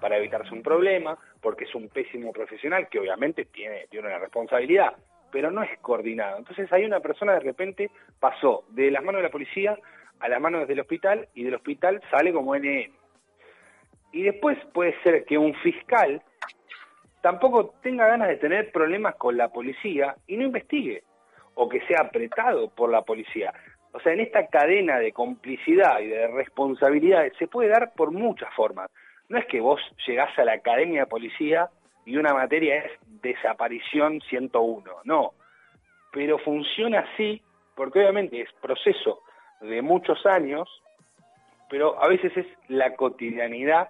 para 0.00 0.18
evitarse 0.18 0.52
un 0.52 0.62
problema, 0.62 1.16
porque 1.40 1.64
es 1.64 1.74
un 1.74 1.88
pésimo 1.88 2.32
profesional 2.32 2.88
que 2.88 2.98
obviamente 2.98 3.46
tiene, 3.46 3.86
tiene 3.88 4.08
una 4.08 4.18
responsabilidad, 4.18 4.94
pero 5.30 5.50
no 5.50 5.62
es 5.62 5.78
coordinado. 5.80 6.38
Entonces 6.38 6.70
hay 6.72 6.84
una 6.84 7.00
persona 7.00 7.34
de 7.34 7.40
repente 7.40 7.90
pasó 8.20 8.64
de 8.70 8.90
las 8.90 9.02
manos 9.02 9.20
de 9.20 9.28
la 9.28 9.32
policía 9.32 9.78
a 10.20 10.28
las 10.28 10.40
manos 10.40 10.66
del 10.66 10.80
hospital 10.80 11.28
y 11.34 11.44
del 11.44 11.54
hospital 11.54 12.00
sale 12.10 12.32
como 12.32 12.56
NN. 12.56 12.92
Y 14.12 14.22
después 14.22 14.58
puede 14.72 14.94
ser 15.02 15.24
que 15.24 15.36
un 15.36 15.54
fiscal 15.56 16.22
tampoco 17.26 17.74
tenga 17.82 18.06
ganas 18.06 18.28
de 18.28 18.36
tener 18.36 18.70
problemas 18.70 19.16
con 19.16 19.36
la 19.36 19.48
policía 19.48 20.14
y 20.28 20.36
no 20.36 20.44
investigue, 20.44 21.02
o 21.56 21.68
que 21.68 21.84
sea 21.88 22.02
apretado 22.02 22.68
por 22.68 22.88
la 22.88 23.02
policía. 23.02 23.52
O 23.90 23.98
sea, 23.98 24.12
en 24.12 24.20
esta 24.20 24.46
cadena 24.46 25.00
de 25.00 25.10
complicidad 25.10 25.98
y 25.98 26.06
de 26.06 26.28
responsabilidades 26.28 27.32
se 27.36 27.48
puede 27.48 27.70
dar 27.70 27.94
por 27.94 28.12
muchas 28.12 28.54
formas. 28.54 28.92
No 29.28 29.38
es 29.38 29.46
que 29.46 29.60
vos 29.60 29.80
llegás 30.06 30.38
a 30.38 30.44
la 30.44 30.52
academia 30.52 31.00
de 31.00 31.06
policía 31.06 31.68
y 32.04 32.16
una 32.16 32.32
materia 32.32 32.76
es 32.76 32.92
desaparición 33.20 34.20
101, 34.28 34.84
no. 35.02 35.32
Pero 36.12 36.38
funciona 36.38 37.00
así 37.12 37.42
porque 37.74 37.98
obviamente 37.98 38.40
es 38.40 38.52
proceso 38.62 39.22
de 39.62 39.82
muchos 39.82 40.24
años, 40.26 40.68
pero 41.68 42.00
a 42.00 42.06
veces 42.06 42.36
es 42.36 42.46
la 42.68 42.94
cotidianidad 42.94 43.88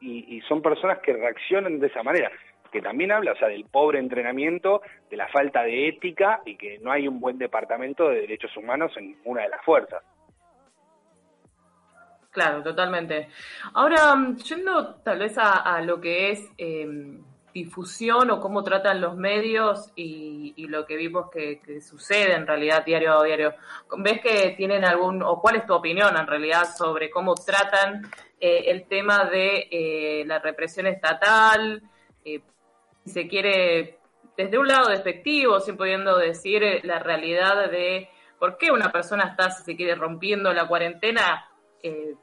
y 0.00 0.40
son 0.42 0.62
personas 0.62 1.00
que 1.00 1.12
reaccionan 1.12 1.80
de 1.80 1.88
esa 1.88 2.04
manera 2.04 2.30
que 2.70 2.80
también 2.80 3.12
habla, 3.12 3.32
o 3.32 3.36
sea, 3.36 3.48
del 3.48 3.64
pobre 3.64 3.98
entrenamiento, 3.98 4.82
de 5.10 5.16
la 5.16 5.28
falta 5.28 5.62
de 5.62 5.88
ética 5.88 6.40
y 6.44 6.56
que 6.56 6.78
no 6.78 6.92
hay 6.92 7.08
un 7.08 7.20
buen 7.20 7.38
departamento 7.38 8.08
de 8.08 8.22
derechos 8.22 8.56
humanos 8.56 8.92
en 8.96 9.08
ninguna 9.08 9.42
de 9.42 9.48
las 9.48 9.64
fuerzas. 9.64 10.02
Claro, 12.30 12.62
totalmente. 12.62 13.28
Ahora, 13.74 14.14
mm, 14.14 14.36
yendo 14.36 14.94
tal 14.96 15.18
vez 15.18 15.36
a, 15.36 15.80
lo 15.80 16.00
que 16.00 16.30
es 16.30 16.48
em, 16.58 17.22
difusión 17.52 18.30
o 18.30 18.40
cómo 18.40 18.62
tratan 18.62 19.00
los 19.00 19.16
medios 19.16 19.90
y, 19.96 20.54
lo 20.68 20.86
que 20.86 20.96
vimos 20.96 21.28
que, 21.30 21.80
sucede 21.80 22.34
en 22.34 22.46
realidad 22.46 22.84
diario 22.84 23.18
a 23.18 23.24
diario, 23.24 23.54
¿ves 23.98 24.20
que 24.20 24.54
tienen 24.56 24.84
algún, 24.84 25.22
o 25.22 25.40
cuál 25.40 25.56
es 25.56 25.66
tu 25.66 25.74
opinión 25.74 26.16
en 26.16 26.26
realidad 26.26 26.64
sobre 26.76 27.10
cómo 27.10 27.34
tratan 27.34 28.02
eh, 28.38 28.64
el 28.66 28.86
tema 28.86 29.24
de 29.24 29.66
eh, 29.70 30.24
la 30.26 30.38
represión 30.38 30.86
estatal? 30.86 31.82
Eh, 33.10 33.12
se 33.12 33.28
quiere, 33.28 33.98
desde 34.36 34.58
un 34.58 34.68
lado 34.68 34.90
despectivo, 34.90 35.60
sin 35.60 35.76
pudiendo 35.76 36.16
decir 36.16 36.62
la 36.84 36.98
realidad 37.00 37.70
de 37.70 38.08
por 38.38 38.56
qué 38.56 38.70
una 38.70 38.90
persona 38.90 39.24
está, 39.24 39.50
si 39.50 39.64
se 39.64 39.76
quiere, 39.76 39.94
rompiendo 39.94 40.52
la 40.52 40.66
cuarentena 40.66 41.48
eh, 41.82 42.14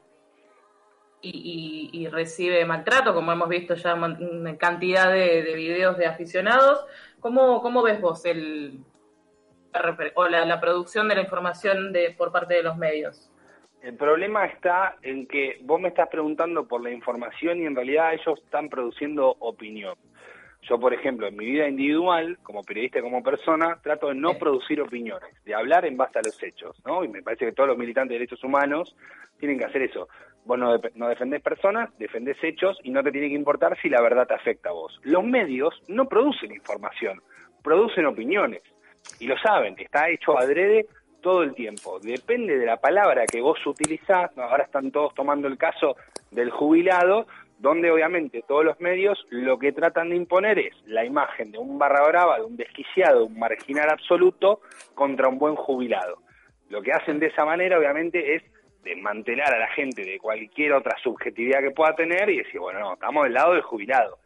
y, 1.20 2.08
recibe 2.10 2.64
maltrato, 2.64 3.14
como 3.14 3.32
hemos 3.32 3.48
visto 3.48 3.74
ya 3.74 3.92
en 3.92 4.56
cantidad 4.56 5.12
de, 5.12 5.52
videos 5.54 5.98
de 5.98 6.06
aficionados. 6.06 6.84
¿Cómo, 7.20 7.60
cómo 7.60 7.82
ves 7.82 8.00
vos 8.00 8.24
el, 8.24 8.80
o 10.14 10.28
la, 10.28 10.60
producción 10.60 11.08
de 11.08 11.16
la 11.16 11.22
información 11.22 11.92
de, 11.92 12.14
por 12.16 12.32
parte 12.32 12.54
de 12.54 12.62
los 12.62 12.76
medios? 12.76 13.30
El 13.82 13.96
problema 13.96 14.46
está 14.46 14.96
en 15.02 15.26
que 15.26 15.58
vos 15.62 15.80
me 15.80 15.88
estás 15.88 16.08
preguntando 16.08 16.66
por 16.66 16.82
la 16.82 16.90
información 16.90 17.60
y 17.60 17.66
en 17.66 17.76
realidad 17.76 18.14
ellos 18.14 18.40
están 18.44 18.68
produciendo 18.68 19.36
opinión. 19.38 19.96
Yo, 20.62 20.78
por 20.78 20.92
ejemplo, 20.92 21.26
en 21.26 21.36
mi 21.36 21.46
vida 21.46 21.68
individual, 21.68 22.38
como 22.42 22.62
periodista 22.62 22.98
y 22.98 23.02
como 23.02 23.22
persona, 23.22 23.78
trato 23.82 24.08
de 24.08 24.14
no 24.14 24.34
producir 24.38 24.80
opiniones, 24.80 25.30
de 25.44 25.54
hablar 25.54 25.84
en 25.84 25.96
base 25.96 26.18
a 26.18 26.22
los 26.22 26.42
hechos, 26.42 26.76
¿no? 26.84 27.04
Y 27.04 27.08
me 27.08 27.22
parece 27.22 27.46
que 27.46 27.52
todos 27.52 27.68
los 27.68 27.78
militantes 27.78 28.10
de 28.10 28.18
derechos 28.18 28.42
humanos 28.44 28.96
tienen 29.38 29.58
que 29.58 29.64
hacer 29.64 29.82
eso. 29.82 30.08
Vos 30.44 30.58
no, 30.58 30.78
no 30.94 31.08
defendés 31.08 31.42
personas, 31.42 31.90
defendés 31.98 32.36
hechos 32.42 32.78
y 32.82 32.90
no 32.90 33.02
te 33.02 33.12
tiene 33.12 33.28
que 33.28 33.34
importar 33.34 33.78
si 33.80 33.88
la 33.88 34.02
verdad 34.02 34.26
te 34.26 34.34
afecta 34.34 34.70
a 34.70 34.72
vos. 34.72 34.98
Los 35.04 35.24
medios 35.24 35.80
no 35.88 36.08
producen 36.08 36.52
información, 36.52 37.22
producen 37.62 38.06
opiniones. 38.06 38.62
Y 39.20 39.26
lo 39.26 39.38
saben, 39.38 39.74
está 39.78 40.08
hecho 40.10 40.38
adrede 40.38 40.86
todo 41.20 41.42
el 41.42 41.54
tiempo. 41.54 41.98
Depende 42.00 42.58
de 42.58 42.66
la 42.66 42.76
palabra 42.76 43.26
que 43.26 43.40
vos 43.40 43.58
utilizás, 43.66 44.36
ahora 44.36 44.64
están 44.64 44.90
todos 44.90 45.14
tomando 45.14 45.48
el 45.48 45.58
caso 45.58 45.96
del 46.30 46.50
jubilado, 46.50 47.26
donde 47.58 47.90
obviamente 47.90 48.44
todos 48.46 48.64
los 48.64 48.80
medios 48.80 49.26
lo 49.30 49.58
que 49.58 49.72
tratan 49.72 50.10
de 50.10 50.16
imponer 50.16 50.58
es 50.58 50.74
la 50.86 51.04
imagen 51.04 51.50
de 51.50 51.58
un 51.58 51.78
barra 51.78 52.06
brava, 52.06 52.38
de 52.38 52.44
un 52.44 52.56
desquiciado, 52.56 53.26
un 53.26 53.38
marginal 53.38 53.90
absoluto 53.90 54.60
contra 54.94 55.28
un 55.28 55.38
buen 55.38 55.56
jubilado. 55.56 56.18
Lo 56.68 56.82
que 56.82 56.92
hacen 56.92 57.18
de 57.18 57.26
esa 57.26 57.44
manera 57.44 57.78
obviamente 57.78 58.36
es 58.36 58.42
desmantelar 58.84 59.54
a 59.54 59.58
la 59.58 59.68
gente 59.68 60.04
de 60.04 60.18
cualquier 60.18 60.72
otra 60.72 60.96
subjetividad 61.02 61.60
que 61.60 61.72
pueda 61.72 61.94
tener 61.94 62.30
y 62.30 62.38
decir, 62.38 62.60
bueno, 62.60 62.78
no, 62.78 62.94
estamos 62.94 63.24
del 63.24 63.34
lado 63.34 63.52
del 63.52 63.62
jubilado. 63.62 64.18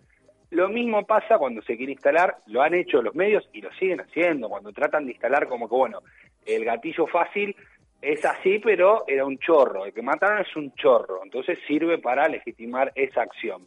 Lo 0.51 0.69
mismo 0.69 1.07
pasa 1.07 1.39
cuando 1.39 1.63
se 1.63 1.79
quiere 1.79 1.93
instalar, 1.93 2.37
lo 2.47 2.61
han 2.61 2.75
hecho 2.75 3.01
los 3.01 3.15
medios 3.15 3.49
y 3.55 3.63
lo 3.63 3.73
siguen 3.73 4.03
haciendo, 4.03 4.51
cuando 4.51 4.71
tratan 4.73 5.07
de 5.07 5.13
instalar 5.13 5.49
como 5.49 5.67
que, 5.67 5.75
bueno, 5.75 6.01
el 6.45 6.65
gatillo 6.65 7.07
fácil 7.07 7.57
es 8.03 8.25
así, 8.25 8.59
pero 8.59 9.05
era 9.07 9.25
un 9.25 9.39
chorro. 9.39 9.87
El 9.87 9.95
que 9.95 10.03
mataron 10.03 10.41
es 10.41 10.57
un 10.57 10.75
chorro. 10.75 11.21
Entonces 11.23 11.59
sirve 11.67 11.99
para 11.99 12.29
legitimar 12.29 12.93
esa 12.97 13.23
acción. 13.23 13.67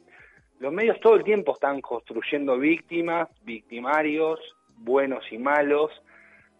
Los 0.59 0.73
medios 0.73 0.99
todo 0.99 1.15
el 1.15 1.23
tiempo 1.23 1.53
están 1.53 1.81
construyendo 1.81 2.57
víctimas, 2.57 3.29
victimarios, 3.43 4.39
buenos 4.77 5.23
y 5.31 5.37
malos, 5.37 5.91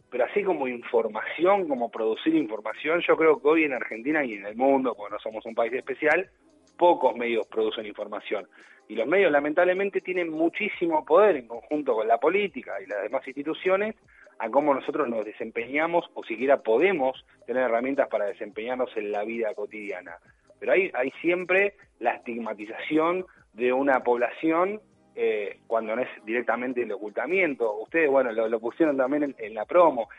pero 0.09 0.25
así 0.25 0.43
como 0.43 0.67
información, 0.67 1.67
como 1.67 1.91
producir 1.91 2.35
información, 2.35 3.01
yo 3.05 3.17
creo 3.17 3.41
que 3.41 3.47
hoy 3.47 3.63
en 3.63 3.73
Argentina 3.73 4.23
y 4.23 4.33
en 4.33 4.45
el 4.45 4.55
mundo, 4.55 4.95
porque 4.95 5.13
no 5.13 5.19
somos 5.19 5.45
un 5.45 5.55
país 5.55 5.73
especial, 5.73 6.29
pocos 6.77 7.15
medios 7.15 7.45
producen 7.47 7.85
información. 7.85 8.47
Y 8.87 8.95
los 8.95 9.07
medios 9.07 9.31
lamentablemente 9.31 10.01
tienen 10.01 10.29
muchísimo 10.29 11.03
poder 11.03 11.37
en 11.37 11.47
conjunto 11.47 11.95
con 11.95 12.07
la 12.07 12.19
política 12.19 12.81
y 12.81 12.85
las 12.85 13.01
demás 13.03 13.25
instituciones 13.27 13.95
a 14.39 14.49
cómo 14.49 14.73
nosotros 14.73 15.07
nos 15.07 15.25
desempeñamos 15.25 16.05
o 16.13 16.23
siquiera 16.23 16.61
podemos 16.61 17.25
tener 17.45 17.63
herramientas 17.63 18.07
para 18.09 18.25
desempeñarnos 18.25 18.89
en 18.97 19.11
la 19.11 19.23
vida 19.23 19.53
cotidiana. 19.53 20.17
Pero 20.59 20.73
hay, 20.73 20.91
hay 20.93 21.11
siempre 21.21 21.75
la 21.99 22.15
estigmatización 22.15 23.25
de 23.53 23.71
una 23.71 24.01
población 24.03 24.81
eh, 25.15 25.59
cuando 25.67 25.95
no 25.95 26.01
es 26.01 26.09
directamente 26.25 26.83
el 26.83 26.91
ocultamiento. 26.91 27.73
Ustedes, 27.79 28.09
bueno, 28.09 28.31
lo, 28.31 28.59
pusieron 28.59 28.97
también 28.97 29.33
en, 29.37 29.53
la 29.53 29.65
promo. 29.65 30.09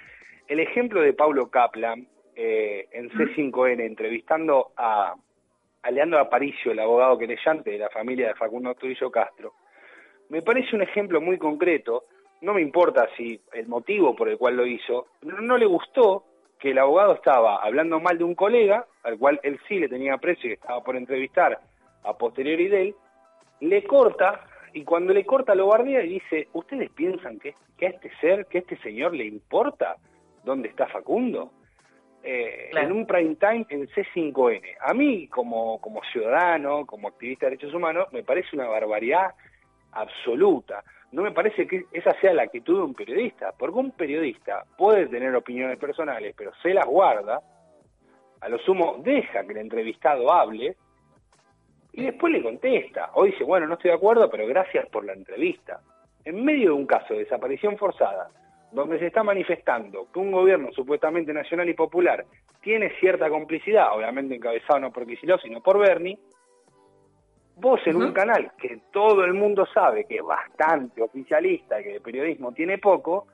El 0.49 0.61
ejemplo 0.61 1.03
de 1.03 1.13
Pablo 1.13 1.51
Kaplan 1.51 2.07
eh, 2.35 2.89
en 2.93 3.11
C5N, 3.11 3.81
entrevistando 3.81 4.73
a, 4.77 5.15
a 5.83 5.91
Leandro 5.91 6.19
Aparicio, 6.19 6.73
el 6.73 6.79
abogado 6.79 7.19
querellante 7.19 7.71
de 7.71 7.79
la 7.79 7.91
familia 7.91 8.29
de 8.29 8.35
Facundo 8.35 8.75
Turillo 8.75 9.11
Castro, 9.11 9.53
me 10.31 10.43
parece 10.43 10.75
un 10.75 10.83
ejemplo 10.83 11.21
muy 11.21 11.39
concreto 11.39 12.05
no 12.41 12.55
me 12.55 12.63
importa 12.63 13.09
si 13.17 13.41
el 13.53 13.67
motivo 13.67 14.15
por 14.15 14.29
el 14.29 14.39
cual 14.39 14.57
lo 14.57 14.67
hizo, 14.67 15.07
no, 15.23 15.57
le 15.57 15.67
gustó 15.67 16.25
que 16.59 16.71
el 16.71 16.79
abogado 16.79 17.15
estaba 17.15 17.57
hablando 17.57 18.01
mal 18.01 18.19
de 18.19 18.25
un 18.25 18.35
colega, 18.35 18.87
al 19.03 19.19
cual 19.19 19.41
él 19.43 19.59
sí 19.69 19.79
le 19.79 19.89
tenía 19.89 20.15
aprecio 20.15 20.47
y 20.47 20.51
que 20.51 20.61
estaba 20.61 20.83
por 20.83 20.97
entrevistar 20.97 21.61
a 22.05 22.13
posteriori 22.17 22.69
de 22.69 22.83
él, 22.83 22.95
le 23.61 23.85
corta 23.85 24.45
y 24.73 24.85
cuando 24.85 25.13
le 25.13 25.25
corta 25.25 25.55
lo 25.55 25.69
bardea 25.69 26.03
y 26.03 26.09
dice, 26.09 26.49
¿ustedes 26.53 26.91
piensan 26.91 27.39
que, 27.39 27.55
que 27.79 27.87
a 27.87 27.91
este 27.91 28.11
ser, 28.21 28.47
que 28.47 28.59
a 28.59 28.61
este 28.61 28.77
señor 28.79 29.15
le 29.15 29.25
importa 29.25 29.97
dónde 30.45 30.69
está 30.69 30.87
Facundo? 30.87 31.51
Eh, 32.23 32.71
en 32.73 32.91
un 32.91 33.07
prime 33.07 33.37
time 33.37 33.67
en 33.69 33.87
C5N. 33.87 34.61
A 34.81 34.93
mí, 34.95 35.29
como, 35.29 35.81
como 35.81 36.03
ciudadano, 36.11 36.85
como 36.85 37.09
activista 37.09 37.47
de 37.47 37.51
derechos 37.51 37.73
humanos, 37.73 38.09
me 38.13 38.25
parece 38.25 38.49
una 38.57 38.67
barbaridad 38.67 39.35
absoluta 39.93 40.83
no 41.13 41.23
me 41.23 41.33
parece 41.33 41.67
que 41.67 41.87
esa 41.93 42.13
sea 42.21 42.35
la 42.35 42.43
actitud 42.43 42.79
de 42.79 42.85
un 42.85 42.95
periodista, 42.95 43.53
porque 43.57 43.79
un 43.79 43.93
periodista 43.93 44.65
puede 44.77 45.07
tener 45.07 45.35
opiniones 45.35 45.79
personales, 45.79 46.35
pero 46.37 46.53
se 46.63 46.75
las 46.75 46.87
guarda, 46.87 47.41
a 48.41 48.49
lo 48.49 48.59
sumo 48.59 48.97
deja 49.03 49.45
que 49.45 49.53
el 49.53 49.59
entrevistado 49.59 50.33
hable 50.33 50.77
y 51.93 52.03
después 52.05 52.33
le 52.33 52.43
contesta, 52.43 53.11
o 53.15 53.25
dice, 53.25 53.45
bueno, 53.45 53.67
no 53.67 53.75
estoy 53.75 53.91
de 53.91 53.97
acuerdo, 53.97 54.29
pero 54.29 54.47
gracias 54.47 54.87
por 54.91 55.05
la 55.05 55.15
entrevista. 55.15 55.81
En 56.25 56.45
medio 56.45 56.71
de 56.71 56.75
un 56.75 56.87
caso 56.87 57.15
de 57.15 57.21
desaparición 57.21 57.79
forzada, 57.79 58.29
donde 58.73 58.99
se 58.99 59.07
está 59.07 59.23
manifestando 59.23 60.09
que 60.13 60.19
un 60.19 60.33
gobierno 60.33 60.71
supuestamente 60.73 61.33
nacional 61.33 61.69
y 61.69 61.75
popular 61.75 62.27
tiene 62.61 62.91
cierta 63.01 63.31
complicidad, 63.31 63.97
obviamente 63.97 64.35
encabezado 64.35 64.81
no 64.81 64.93
por 64.93 65.07
Kicillof, 65.07 65.41
sino 65.41 65.63
por 65.63 65.79
Bernie, 65.79 66.19
Vos 67.59 67.81
en 67.87 67.97
un 67.97 68.13
canal 68.13 68.53
que 68.59 68.81
todo 68.93 69.25
el 69.25 69.33
mundo 69.33 69.67
sabe 69.73 70.05
que 70.05 70.17
es 70.17 70.23
bastante 70.23 71.01
oficialista, 71.01 71.83
que 71.83 71.95
de 71.95 72.01
periodismo 72.01 72.53
tiene 72.53 72.77
poco, 72.77 73.29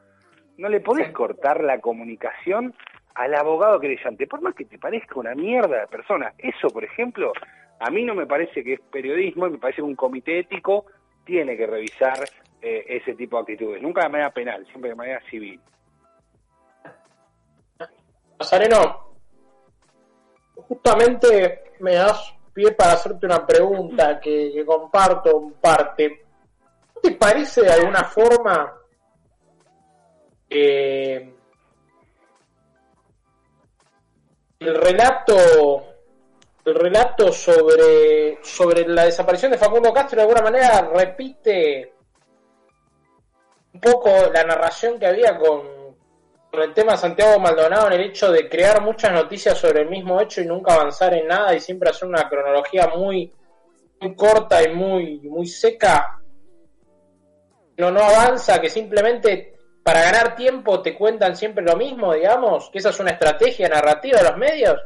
no 0.59 0.69
le 0.69 0.81
podés 0.81 1.11
cortar 1.13 1.63
la 1.65 1.81
comunicación 1.81 2.73
al 3.17 3.35
abogado 3.35 3.81
creyente, 3.81 4.29
por 4.29 4.41
más 4.41 4.55
que 4.55 4.65
te 4.65 4.79
parezca 4.79 5.19
una 5.19 5.35
mierda 5.35 5.81
de 5.81 5.87
persona. 5.89 6.33
Eso, 6.39 6.69
por 6.69 6.85
ejemplo, 6.85 7.33
a 7.81 7.91
mí 7.91 8.05
no 8.05 8.15
me 8.15 8.27
parece 8.27 8.63
que 8.63 8.75
es 8.75 8.81
periodismo 8.81 9.49
y 9.49 9.51
me 9.51 9.59
parece 9.59 9.79
que 9.79 9.83
un 9.83 9.97
comité 9.97 10.39
ético 10.39 10.87
tiene 11.25 11.57
que 11.57 11.67
revisar 11.67 12.19
eh, 12.61 12.85
ese 12.89 13.15
tipo 13.15 13.37
de 13.37 13.43
actitudes. 13.43 13.83
Nunca 13.83 14.03
de 14.03 14.09
manera 14.09 14.31
penal, 14.31 14.65
siempre 14.67 14.91
de 14.91 14.97
manera 14.97 15.21
civil. 15.29 15.61
Nazareno, 18.39 19.17
justamente 20.55 21.65
me 21.81 21.95
das 21.95 22.37
pie 22.53 22.73
para 22.73 22.93
hacerte 22.93 23.27
una 23.27 23.47
pregunta 23.47 24.21
que, 24.21 24.65
comparto 24.67 25.41
en 25.43 25.53
parte. 25.55 26.25
te 27.03 27.13
parece 27.13 27.63
de 27.63 27.73
alguna 27.73 28.05
forma 28.05 28.73
eh, 30.49 31.35
el 34.61 34.75
relato 34.75 35.85
el 36.65 36.75
relato 36.77 37.33
sobre, 37.33 38.39
sobre 38.43 38.87
la 38.87 39.05
desaparición 39.05 39.51
de 39.51 39.59
Facundo 39.59 39.93
Castro 39.93 40.17
de 40.17 40.23
alguna 40.23 40.43
manera 40.43 40.89
repite 40.95 41.93
un 43.75 43.81
poco 43.81 44.11
la 44.33 44.45
narración 44.45 44.99
que 44.99 45.07
había 45.07 45.37
con, 45.37 45.82
con 46.53 46.61
el 46.61 46.75
tema 46.75 46.93
de 46.93 46.99
Santiago 46.99 47.41
Maldonado 47.41 47.87
en 47.87 47.95
el 47.95 48.11
hecho 48.11 48.31
de 48.31 48.47
crear 48.47 48.83
muchas 48.83 49.11
noticias 49.11 49.57
sobre 49.57 49.81
el 49.81 49.89
mismo 49.89 50.21
hecho 50.21 50.43
y 50.43 50.47
nunca 50.47 50.75
avanzar 50.75 51.15
en 51.15 51.27
nada 51.27 51.55
y 51.57 51.61
siempre 51.61 51.89
hacer 51.89 52.07
una 52.07 52.29
cronología 52.29 52.91
muy, 52.95 53.33
muy 53.99 54.15
corta 54.15 54.63
y 54.63 54.75
muy, 54.75 55.21
muy 55.21 55.47
seca. 55.47 56.21
No, 57.79 57.91
no 57.91 58.01
avanza, 58.01 58.61
que 58.61 58.69
simplemente 58.69 59.55
para 59.83 60.03
ganar 60.03 60.37
tiempo 60.37 60.83
te 60.83 60.95
cuentan 60.95 61.37
siempre 61.37 61.65
lo 61.65 61.75
mismo, 61.75 62.13
digamos, 62.13 62.69
que 62.71 62.81
esa 62.81 62.91
es 62.91 63.01
una 63.01 63.13
estrategia 63.13 63.71
narrativa 63.71 64.19
de 64.19 64.29
los 64.29 64.37
medios. 64.37 64.77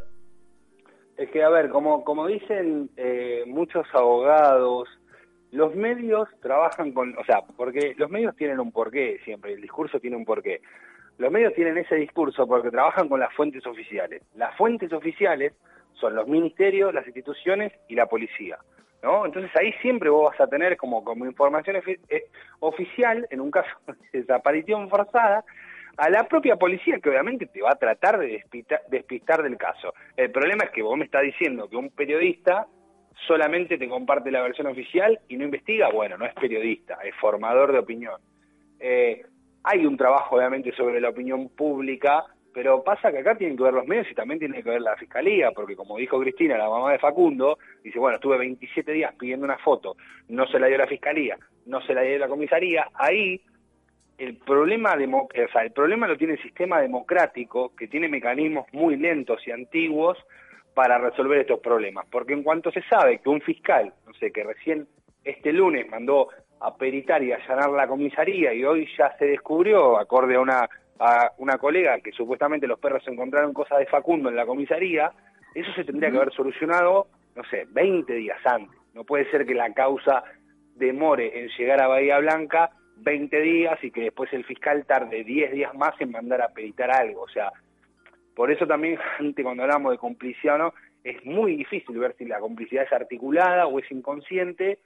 Es 1.16 1.28
que, 1.30 1.42
a 1.42 1.49
ver, 1.49 1.68
como, 1.68 2.04
como 2.04 2.28
dicen 2.28 2.90
eh, 2.96 3.42
muchos 3.44 3.85
abogados, 3.92 4.88
los 5.50 5.75
medios 5.75 6.28
trabajan 6.40 6.92
con, 6.92 7.18
o 7.18 7.25
sea, 7.25 7.42
porque 7.56 7.94
los 7.99 8.08
medios 8.08 8.37
tienen 8.37 8.61
un 8.61 8.70
porqué 8.70 9.18
siempre, 9.25 9.54
el 9.54 9.62
discurso 9.62 9.99
tiene 9.99 10.16
un 10.16 10.25
porqué. 10.25 10.61
Los 11.18 11.32
medios 11.32 11.54
tienen 11.54 11.78
ese 11.78 11.96
discurso 11.96 12.46
porque 12.46 12.70
trabajan 12.70 13.08
con 13.08 13.20
las 13.20 13.32
fuentes 13.35 13.66
oficiales. 13.66 14.23
Las 14.35 14.54
fuentes 14.56 14.92
oficiales 14.92 15.54
son 15.94 16.14
los 16.14 16.28
ministerios, 16.28 16.92
las 16.92 17.06
instituciones 17.06 17.73
y 17.88 17.94
la 17.94 18.06
policía. 18.06 18.58
¿no? 19.02 19.25
Entonces 19.25 19.50
ahí 19.56 19.73
siempre 19.80 20.11
vos 20.11 20.30
vas 20.30 20.40
a 20.40 20.46
tener 20.46 20.76
como, 20.76 21.04
como 21.04 21.26
información 21.26 21.76
eh, 21.87 22.25
oficial, 22.61 23.26
en 23.30 23.40
un 23.40 23.50
caso 23.50 23.68
de 24.12 24.20
desaparición 24.20 24.88
forzada, 24.88 25.44
a 25.96 26.11
la 26.11 26.25
propia 26.25 26.56
policía 26.56 26.99
que 26.99 27.08
obviamente 27.08 27.46
te 27.46 27.62
va 27.62 27.70
a 27.70 27.76
tratar 27.76 28.18
de 28.18 28.44
despistar, 28.90 29.42
del 29.42 29.56
caso. 29.56 29.94
El 30.16 30.30
problema 30.30 30.64
es 30.64 30.70
que 30.70 30.82
vos 30.82 30.96
me 30.96 31.06
estás 31.06 31.23
diciendo 31.23 31.68
que 31.70 31.76
un 31.76 31.90
periodista 31.90 32.66
solamente 33.26 33.78
te 33.78 33.88
comparte 33.88 34.30
la 34.30 34.42
versión 34.42 34.66
oficial 34.66 35.18
y 35.28 35.38
no 35.38 35.44
investiga, 35.44 35.88
bueno, 35.88 36.18
no 36.18 36.26
es 36.26 36.35
periodista, 36.35 36.99
es 37.02 37.14
formador 37.16 37.73
de 37.73 37.78
opinión. 37.78 38.20
Eh, 38.78 39.25
hay 39.66 39.85
un 39.85 39.96
trabajo 39.96 40.37
obviamente 40.37 40.70
sobre 40.73 41.00
la 41.00 41.08
opinión 41.08 41.49
pública, 41.49 42.25
pero 42.54 42.85
pasa 42.85 43.11
que 43.11 43.18
acá 43.18 43.35
tienen 43.35 43.56
que 43.56 43.64
ver 43.64 43.75
los 43.75 43.87
medios 43.87 44.08
y 44.08 44.14
también 44.14 44.38
tiene 44.38 44.62
que 44.62 44.70
ver 44.70 44.80
la 44.80 44.96
fiscalía, 44.96 45.50
porque 45.50 45.75
como 45.75 45.96
dijo 45.96 46.20
Cristina, 46.20 46.56
la 46.56 46.70
mamá 46.70 46.92
de 46.92 47.00
Facundo, 47.00 47.58
dice, 47.82 47.99
bueno, 47.99 48.14
estuve 48.14 48.38
27 48.38 48.92
días 48.92 49.12
pidiendo 49.18 49.44
una 49.44 49.58
foto, 49.58 49.96
no 50.28 50.46
se 50.46 50.61
la 50.61 50.68
dio 50.68 50.78
la 50.78 50.87
fiscalía, 50.87 51.37
no 51.66 51.80
se 51.82 51.94
la 51.94 52.02
dio 52.02 52.16
la 52.16 52.28
comisaría, 52.28 52.88
ahí 52.94 53.40
el 54.18 54.37
problema, 54.37 54.94
o 54.94 55.52
sea, 55.52 55.62
el 55.62 55.73
problema 55.73 56.06
lo 56.06 56.16
tiene 56.16 56.35
el 56.35 56.42
sistema 56.42 56.80
democrático, 56.80 57.75
que 57.75 57.88
tiene 57.88 58.08
mecanismos 58.08 58.66
muy 58.73 58.96
lentos 58.96 59.46
y 59.49 59.50
antiguos 59.50 60.16
para 60.75 60.99
resolver 60.99 61.40
estos 61.40 61.58
problemas. 61.58 62.06
Porque 62.11 62.35
en 62.35 62.44
cuanto 62.44 62.70
se 62.70 62.82
sabe 62.82 63.18
que 63.18 63.28
un 63.28 63.40
fiscal, 63.40 63.92
no 64.06 64.14
sé, 64.14 64.30
que 64.30 64.44
recién 64.44 64.87
este 65.25 65.52
lunes 65.52 65.90
mandó 65.90 66.28
a 66.60 66.76
peritar 66.76 67.22
y 67.22 67.32
allanar 67.32 67.70
la 67.70 67.86
comisaría 67.86 68.52
y 68.54 68.64
hoy 68.64 68.88
ya 68.96 69.14
se 69.18 69.26
descubrió, 69.26 69.98
acorde 69.98 70.36
a 70.36 70.40
una, 70.40 70.68
a 70.98 71.32
una 71.38 71.58
colega, 71.58 72.00
que 72.00 72.12
supuestamente 72.12 72.66
los 72.66 72.78
perros 72.78 73.06
encontraron 73.06 73.52
cosas 73.52 73.78
de 73.78 73.86
Facundo 73.86 74.28
en 74.28 74.36
la 74.36 74.46
comisaría, 74.46 75.12
eso 75.54 75.72
se 75.75 75.84
tendría 75.84 76.10
que 76.10 76.16
haber 76.16 76.32
solucionado, 76.32 77.08
no 77.34 77.42
sé, 77.44 77.66
20 77.70 78.12
días 78.14 78.38
antes. 78.44 78.76
No 78.94 79.04
puede 79.04 79.30
ser 79.30 79.46
que 79.46 79.54
la 79.54 79.72
causa 79.72 80.25
demore 80.75 81.40
en 81.40 81.48
llegar 81.58 81.82
a 81.82 81.88
Bahía 81.88 82.18
Blanca 82.18 82.70
20 82.96 83.40
días 83.40 83.82
y 83.82 83.90
que 83.90 84.02
después 84.02 84.32
el 84.32 84.44
fiscal 84.44 84.84
tarde 84.86 85.25
10 85.25 85.52
días 85.52 85.75
más 85.75 85.94
en 86.00 86.10
mandar 86.10 86.42
a 86.42 86.48
peritar 86.48 86.90
algo. 86.90 87.22
O 87.22 87.28
sea, 87.28 87.52
por 88.34 88.50
eso 88.50 88.66
también, 88.66 88.98
gente, 89.18 89.42
cuando 89.42 89.62
hablamos 89.62 89.92
de 89.92 89.98
complicidad 89.98 90.58
no, 90.58 90.75
es 91.04 91.24
muy 91.24 91.57
difícil 91.57 91.98
ver 91.98 92.14
si 92.18 92.24
la 92.24 92.40
complicidad 92.40 92.85
es 92.85 92.92
articulada 92.92 93.66
o 93.66 93.78
es 93.78 93.90
inconsciente, 93.90 94.78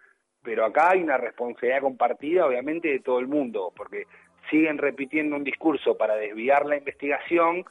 pero 0.43 0.65
acá 0.65 0.91
hay 0.91 1.03
una 1.03 1.17
responsabilidad 1.17 1.83
compartida, 1.83 2.47
obviamente, 2.47 2.89
de 2.89 3.01
todo 3.01 3.19
el 3.19 3.27
mundo, 3.27 3.73
porque 3.77 4.07
siguen 4.51 4.79
repitiendo 4.79 5.37
un 5.37 5.45
discurso 5.45 5.97
para 5.97 6.17
desviar 6.17 6.67
la 6.67 6.77
investigación, 6.77 7.65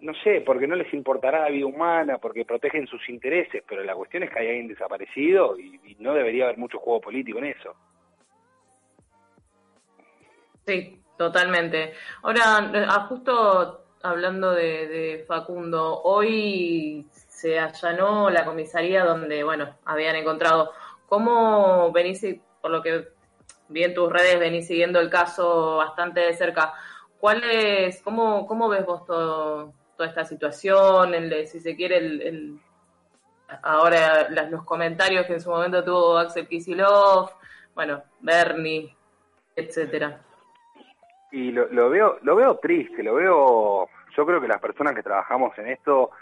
no 0.00 0.14
sé, 0.24 0.40
porque 0.40 0.66
no 0.66 0.76
les 0.76 0.92
importará 0.94 1.40
la 1.40 1.50
vida 1.50 1.66
humana, 1.66 2.18
porque 2.18 2.44
protegen 2.44 2.86
sus 2.86 3.06
intereses, 3.08 3.62
pero 3.68 3.84
la 3.84 3.94
cuestión 3.94 4.22
es 4.22 4.30
que 4.30 4.38
hay 4.38 4.48
alguien 4.48 4.68
desaparecido 4.68 5.58
y 5.58 5.96
no 5.98 6.14
debería 6.14 6.44
haber 6.44 6.58
mucho 6.58 6.78
juego 6.78 7.00
político 7.00 7.38
en 7.38 7.46
eso. 7.46 7.76
Sí, 10.66 11.02
totalmente. 11.16 11.92
Ahora, 12.22 12.42
ah, 12.88 13.06
justo 13.08 13.84
hablando 14.02 14.52
de, 14.52 15.24
Facundo, 15.26 16.00
hoy 16.02 17.06
se 17.10 17.58
allanó 17.58 18.30
la 18.30 18.44
comisaría 18.44 19.04
donde, 19.04 19.42
bueno, 19.42 19.76
habían 19.84 20.16
encontrado. 20.16 20.72
¿Cómo 21.10 21.90
venís, 21.90 22.24
por 22.62 22.70
lo 22.70 22.80
que 22.80 23.08
vi 23.68 23.82
en 23.82 23.94
tus 23.94 24.12
redes, 24.12 24.38
venís 24.38 24.68
siguiendo 24.68 25.00
el 25.00 25.10
caso 25.10 25.78
bastante 25.78 26.20
de 26.20 26.34
cerca? 26.34 26.72
¿Cuál 27.18 27.42
es, 27.42 28.00
cómo, 28.00 28.46
cómo 28.46 28.68
ves 28.68 28.86
vos 28.86 29.04
todo, 29.06 29.74
toda 29.96 30.08
esta 30.08 30.24
situación? 30.24 31.12
El, 31.12 31.48
si 31.48 31.58
se 31.58 31.74
quiere, 31.74 31.96
el, 31.96 32.60
ahora 33.64 34.28
los 34.50 34.62
comentarios 34.62 35.26
que 35.26 35.32
en 35.32 35.40
su 35.40 35.50
momento 35.50 35.82
tuvo 35.82 36.16
Axel 36.16 36.46
Kisilov, 36.46 37.30
bueno, 37.74 38.04
Bernie, 38.20 38.96
etcétera. 39.56 40.20
Y 41.32 41.50
lo, 41.50 41.66
lo, 41.72 41.90
veo 41.90 42.18
lo 42.22 42.36
veo 42.36 42.58
triste, 42.58 43.02
lo 43.02 43.14
veo... 43.14 43.88
Yo 44.16 44.24
creo 44.24 44.40
que 44.40 44.46
las 44.46 44.60
personas 44.60 44.94
que 44.94 45.02
trabajamos 45.02 45.58
en 45.58 45.70
esto 45.70 46.12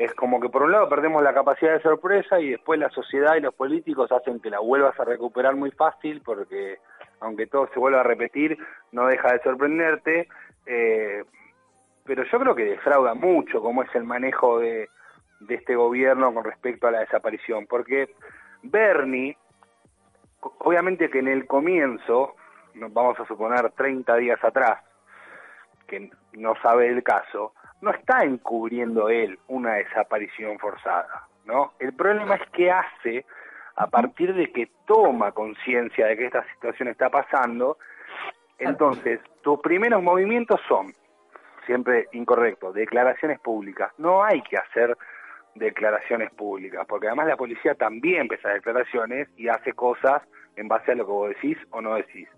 es 0.00 0.14
como 0.14 0.40
que 0.40 0.48
por 0.48 0.62
un 0.62 0.72
lado 0.72 0.88
perdemos 0.88 1.22
la 1.22 1.34
capacidad 1.34 1.74
de 1.74 1.82
sorpresa 1.82 2.40
y 2.40 2.52
después 2.52 2.80
la 2.80 2.88
sociedad 2.88 3.36
y 3.36 3.40
los 3.40 3.54
políticos 3.54 4.10
hacen 4.10 4.40
que 4.40 4.48
la 4.48 4.58
vuelvas 4.58 4.98
a 4.98 5.04
recuperar 5.04 5.56
muy 5.56 5.70
fácil 5.72 6.22
porque 6.24 6.78
aunque 7.20 7.46
todo 7.46 7.68
se 7.74 7.78
vuelva 7.78 8.00
a 8.00 8.04
repetir 8.04 8.56
no 8.92 9.06
deja 9.06 9.30
de 9.30 9.42
sorprenderte. 9.42 10.28
Eh, 10.64 11.22
pero 12.04 12.24
yo 12.24 12.40
creo 12.40 12.54
que 12.54 12.64
defrauda 12.64 13.12
mucho 13.12 13.60
cómo 13.60 13.82
es 13.82 13.94
el 13.94 14.04
manejo 14.04 14.58
de, 14.58 14.88
este 15.50 15.76
gobierno 15.76 16.32
con 16.32 16.44
respecto 16.44 16.86
a 16.86 16.90
la 16.90 17.00
desaparición, 17.00 17.66
porque 17.66 18.14
Bernie, 18.62 19.36
obviamente 20.58 21.10
que 21.10 21.18
en 21.18 21.28
el 21.28 21.46
comienzo 21.46 22.36
vamos 22.74 23.20
a 23.20 23.26
suponer 23.26 23.70
30 23.72 24.16
días 24.16 24.42
atrás, 24.42 24.82
que 25.86 26.10
no 26.32 26.54
sabe 26.62 26.88
el 26.88 27.02
caso, 27.02 27.52
no 27.80 27.90
está 27.90 28.24
encubriendo 28.24 29.08
él 29.08 29.38
una 29.48 29.74
desaparición 29.74 30.58
forzada, 30.58 31.28
¿no? 31.44 31.72
El 31.78 31.94
problema 31.94 32.36
es 32.36 32.48
que 32.50 32.70
hace 32.70 33.24
a 33.76 33.86
partir 33.86 34.34
de 34.34 34.52
que 34.52 34.70
toma 34.86 35.32
conciencia 35.32 36.06
de 36.06 36.16
que 36.16 36.26
esta 36.26 36.44
situación 36.52 36.88
está 36.88 37.08
pasando, 37.08 37.78
entonces 38.58 39.20
tus 39.42 39.58
primeros 39.60 40.02
movimientos 40.02 40.60
son, 40.68 40.92
siempre 41.64 42.08
incorrectos, 42.12 42.74
declaraciones 42.74 43.40
públicas. 43.40 43.92
No 43.96 44.22
hay 44.22 44.42
que 44.42 44.58
hacer 44.58 44.98
declaraciones 45.54 46.30
públicas, 46.32 46.84
porque 46.86 47.06
además 47.06 47.28
la 47.28 47.36
policía 47.36 47.74
también 47.74 48.22
empieza 48.22 48.50
declaraciones 48.50 49.28
y 49.36 49.48
hace 49.48 49.72
cosas 49.72 50.22
en 50.56 50.68
base 50.68 50.92
a 50.92 50.94
lo 50.94 51.06
que 51.06 51.12
vos 51.12 51.28
decís 51.30 51.56
o 51.70 51.80
no 51.80 51.94
decís 51.94 52.28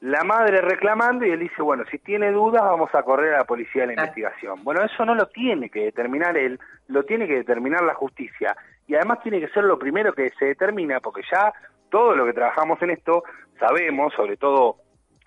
la 0.00 0.22
madre 0.22 0.60
reclamando 0.60 1.26
y 1.26 1.30
él 1.30 1.40
dice, 1.40 1.60
bueno, 1.60 1.84
si 1.90 1.98
tiene 1.98 2.30
dudas 2.30 2.62
vamos 2.62 2.94
a 2.94 3.02
correr 3.02 3.34
a 3.34 3.38
la 3.38 3.44
policía 3.44 3.82
de 3.82 3.88
la 3.88 3.92
investigación. 3.94 4.62
Bueno, 4.62 4.84
eso 4.84 5.04
no 5.04 5.14
lo 5.14 5.26
tiene 5.26 5.70
que 5.70 5.84
determinar 5.86 6.36
él, 6.36 6.58
lo 6.86 7.02
tiene 7.04 7.26
que 7.26 7.34
determinar 7.34 7.82
la 7.82 7.94
justicia. 7.94 8.56
Y 8.86 8.94
además 8.94 9.20
tiene 9.22 9.40
que 9.40 9.48
ser 9.48 9.64
lo 9.64 9.78
primero 9.78 10.12
que 10.12 10.30
se 10.38 10.46
determina, 10.46 11.00
porque 11.00 11.22
ya 11.30 11.52
todo 11.90 12.14
lo 12.14 12.24
que 12.26 12.32
trabajamos 12.32 12.80
en 12.82 12.90
esto 12.90 13.24
sabemos, 13.58 14.12
sobre 14.14 14.36
todo 14.36 14.76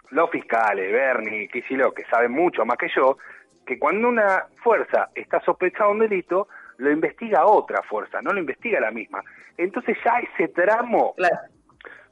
los 0.09 0.29
fiscales, 0.29 0.91
Bernie, 0.91 1.47
Kicillof, 1.49 1.93
que 1.93 2.05
saben 2.05 2.31
mucho 2.31 2.65
más 2.65 2.77
que 2.77 2.89
yo, 2.95 3.17
que 3.65 3.77
cuando 3.77 4.07
una 4.07 4.45
fuerza 4.63 5.09
está 5.15 5.41
sospechada 5.41 5.87
de 5.87 5.91
un 5.91 5.99
delito, 5.99 6.47
lo 6.77 6.91
investiga 6.91 7.45
otra 7.45 7.81
fuerza, 7.83 8.21
no 8.21 8.31
lo 8.31 8.39
investiga 8.39 8.79
la 8.79 8.91
misma. 8.91 9.21
Entonces 9.57 9.97
ya 10.03 10.19
ese 10.19 10.47
tramo, 10.47 11.13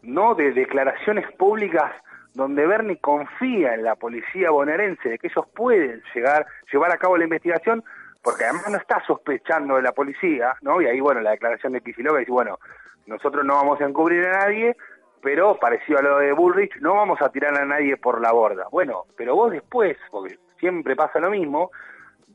no 0.04 0.36
de 0.36 0.52
declaraciones 0.52 1.32
públicas 1.34 1.92
donde 2.40 2.66
Bernie 2.66 2.98
confía 2.98 3.74
en 3.74 3.84
la 3.84 3.96
policía 3.96 4.50
bonaerense 4.50 5.10
de 5.10 5.18
que 5.20 5.28
ellos 5.28 5.46
pueden 5.54 6.02
llegar, 6.16 6.48
llevar 6.72 6.92
a 6.92 6.98
cabo 6.98 7.18
la 7.18 7.26
investigación, 7.26 7.84
porque 8.24 8.46
además 8.46 8.70
no 8.70 8.78
está 8.78 9.04
sospechando 9.06 9.76
de 9.76 9.82
la 9.82 9.92
policía, 9.92 10.56
¿no? 10.62 10.82
Y 10.82 10.88
ahí, 10.88 11.00
bueno, 11.00 11.22
la 11.22 11.32
declaración 11.32 11.74
de 11.74 11.82
Kicillof 11.82 12.18
dice, 12.18 12.32
bueno, 12.32 12.58
nosotros 13.06 13.46
no 13.46 13.56
vamos 13.56 13.82
a 13.82 13.86
encubrir 13.86 14.26
a 14.26 14.46
nadie, 14.46 14.76
pero 15.22 15.60
parecido 15.60 16.00
a 16.00 16.02
lo 16.02 16.18
de 16.20 16.32
Bullrich, 16.32 16.76
no 16.80 16.96
vamos 16.96 17.22
a 17.22 17.30
tirar 17.30 17.58
a 17.58 17.66
nadie 17.66 17.98
por 17.98 18.22
la 18.22 18.32
borda. 18.32 18.68
Bueno, 18.72 19.04
pero 19.18 19.36
vos 19.36 19.52
después, 19.52 19.98
porque 20.10 20.38
siempre 20.60 20.96
pasa 20.96 21.20
lo 21.20 21.30
mismo, 21.30 21.72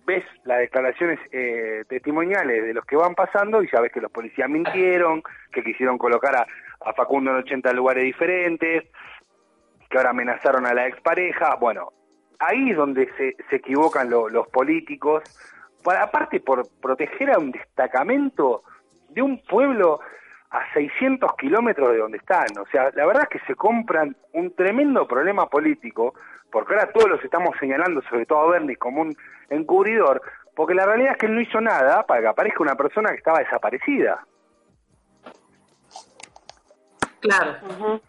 ves 0.07 0.25
las 0.45 0.59
declaraciones 0.59 1.19
eh, 1.33 1.85
testimoniales 1.89 2.63
de 2.63 2.75
los 2.75 2.85
que 2.85 2.97
van 2.97 3.15
pasando 3.15 3.63
y 3.63 3.69
sabes 3.69 3.91
que 3.91 4.03
los 4.03 4.13
policías 4.13 4.51
mintieron, 4.51 5.23
que 5.51 5.65
quisieron 5.65 5.97
colocar 5.97 6.37
a, 6.37 6.47
a 6.85 6.93
Facundo 6.93 7.31
en 7.31 7.39
80 7.39 7.73
lugares 7.73 8.05
diferentes, 8.05 8.85
que 9.95 9.99
ahora 9.99 10.11
amenazaron 10.11 10.67
a 10.67 10.75
la 10.75 10.89
expareja. 10.89 11.55
Bueno, 11.55 11.93
ahí 12.41 12.71
es 12.73 12.77
donde 12.77 13.09
se, 13.17 13.37
se 13.49 13.57
equivocan 13.57 14.11
lo- 14.11 14.29
los 14.29 14.49
políticos, 14.49 15.23
para, 15.85 16.03
aparte 16.03 16.41
por 16.41 16.67
proteger 16.83 17.31
a 17.31 17.39
un 17.39 17.53
destacamento 17.53 18.65
de 19.11 19.23
un 19.23 19.41
pueblo 19.45 20.01
a 20.51 20.73
600 20.73 21.37
kilómetros 21.37 21.93
de 21.93 21.99
donde 21.99 22.19
están. 22.19 22.47
O 22.61 22.67
sea, 22.73 22.91
la 22.95 23.07
verdad 23.07 23.29
es 23.31 23.39
que 23.41 23.47
se 23.47 23.55
compran 23.55 24.17
un 24.33 24.53
tremendo 24.57 25.07
problema 25.07 25.47
político, 25.49 26.15
porque 26.51 26.75
ahora 26.75 26.91
todos 26.93 27.09
los 27.11 27.23
estamos 27.23 27.51
señalando, 27.61 28.03
sobre 28.11 28.27
todo 28.27 28.41
a 28.41 28.51
Bernie, 28.51 28.75
como 28.77 29.03
un 29.03 29.15
encubridor, 29.49 30.21
porque 30.57 30.75
la 30.75 30.87
realidad 30.87 31.13
es 31.13 31.19
que 31.19 31.27
él 31.27 31.37
no 31.37 31.41
hizo 31.41 31.61
nada 31.61 32.05
para 32.05 32.21
que 32.21 32.27
aparezca 32.27 32.65
una 32.65 32.75
persona 32.75 33.11
que 33.11 33.17
estaba 33.19 33.39
desaparecida. 33.39 34.27
Claro. 37.21 38.01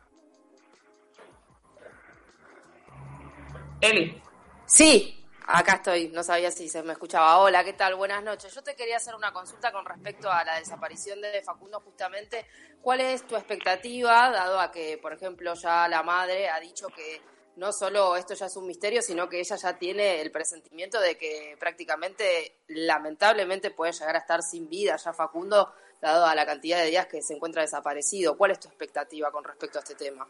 Eli. 3.81 4.21
Sí, 4.65 5.25
acá 5.47 5.73
estoy, 5.73 6.07
no 6.09 6.23
sabía 6.23 6.49
si 6.49 6.69
se 6.69 6.81
me 6.81 6.93
escuchaba. 6.93 7.39
Hola, 7.39 7.63
¿qué 7.63 7.73
tal? 7.73 7.95
Buenas 7.95 8.23
noches. 8.23 8.53
Yo 8.53 8.63
te 8.63 8.75
quería 8.75 8.97
hacer 8.97 9.15
una 9.15 9.33
consulta 9.33 9.71
con 9.71 9.85
respecto 9.85 10.31
a 10.31 10.43
la 10.43 10.57
desaparición 10.57 11.21
de 11.21 11.41
Facundo 11.43 11.79
justamente. 11.81 12.45
¿Cuál 12.81 13.01
es 13.01 13.27
tu 13.27 13.35
expectativa, 13.35 14.29
dado 14.29 14.59
a 14.59 14.71
que, 14.71 14.97
por 14.97 15.13
ejemplo, 15.13 15.53
ya 15.55 15.87
la 15.87 16.03
madre 16.03 16.49
ha 16.49 16.59
dicho 16.59 16.87
que 16.87 17.21
no 17.57 17.71
solo 17.71 18.15
esto 18.15 18.33
ya 18.33 18.47
es 18.47 18.55
un 18.55 18.65
misterio, 18.65 19.01
sino 19.01 19.29
que 19.29 19.39
ella 19.39 19.55
ya 19.55 19.77
tiene 19.77 20.21
el 20.21 20.31
presentimiento 20.31 20.99
de 20.99 21.17
que 21.17 21.55
prácticamente, 21.59 22.61
lamentablemente, 22.67 23.71
puede 23.71 23.91
llegar 23.91 24.15
a 24.15 24.19
estar 24.19 24.41
sin 24.41 24.69
vida 24.69 24.95
ya 24.97 25.13
Facundo, 25.13 25.73
dado 26.01 26.25
a 26.25 26.35
la 26.35 26.45
cantidad 26.45 26.79
de 26.79 26.87
días 26.87 27.07
que 27.07 27.21
se 27.21 27.33
encuentra 27.33 27.61
desaparecido? 27.61 28.37
¿Cuál 28.37 28.51
es 28.51 28.59
tu 28.59 28.67
expectativa 28.67 29.31
con 29.31 29.43
respecto 29.43 29.79
a 29.79 29.81
este 29.81 29.95
tema? 29.95 30.27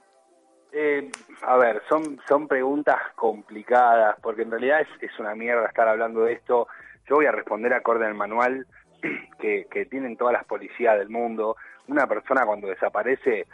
Eh, 0.71 1.09
a 1.41 1.57
ver, 1.57 1.81
son, 1.87 2.19
son 2.27 2.47
preguntas 2.47 2.97
complicadas, 3.15 4.17
porque 4.21 4.41
en 4.41 4.51
realidad 4.51 4.81
es, 4.81 4.87
es 5.01 5.19
una 5.19 5.35
mierda 5.35 5.67
estar 5.67 5.87
hablando 5.87 6.21
de 6.21 6.33
esto. 6.33 6.67
Yo 7.07 7.15
voy 7.15 7.25
a 7.25 7.31
responder 7.31 7.73
acorde 7.73 8.05
al 8.05 8.15
manual 8.15 8.65
que, 9.39 9.67
que 9.71 9.85
tienen 9.85 10.17
todas 10.17 10.33
las 10.33 10.45
policías 10.45 10.97
del 10.97 11.09
mundo. 11.09 11.55
Una 11.87 12.07
persona 12.07 12.45
cuando 12.45 12.67
desaparece, 12.67 13.47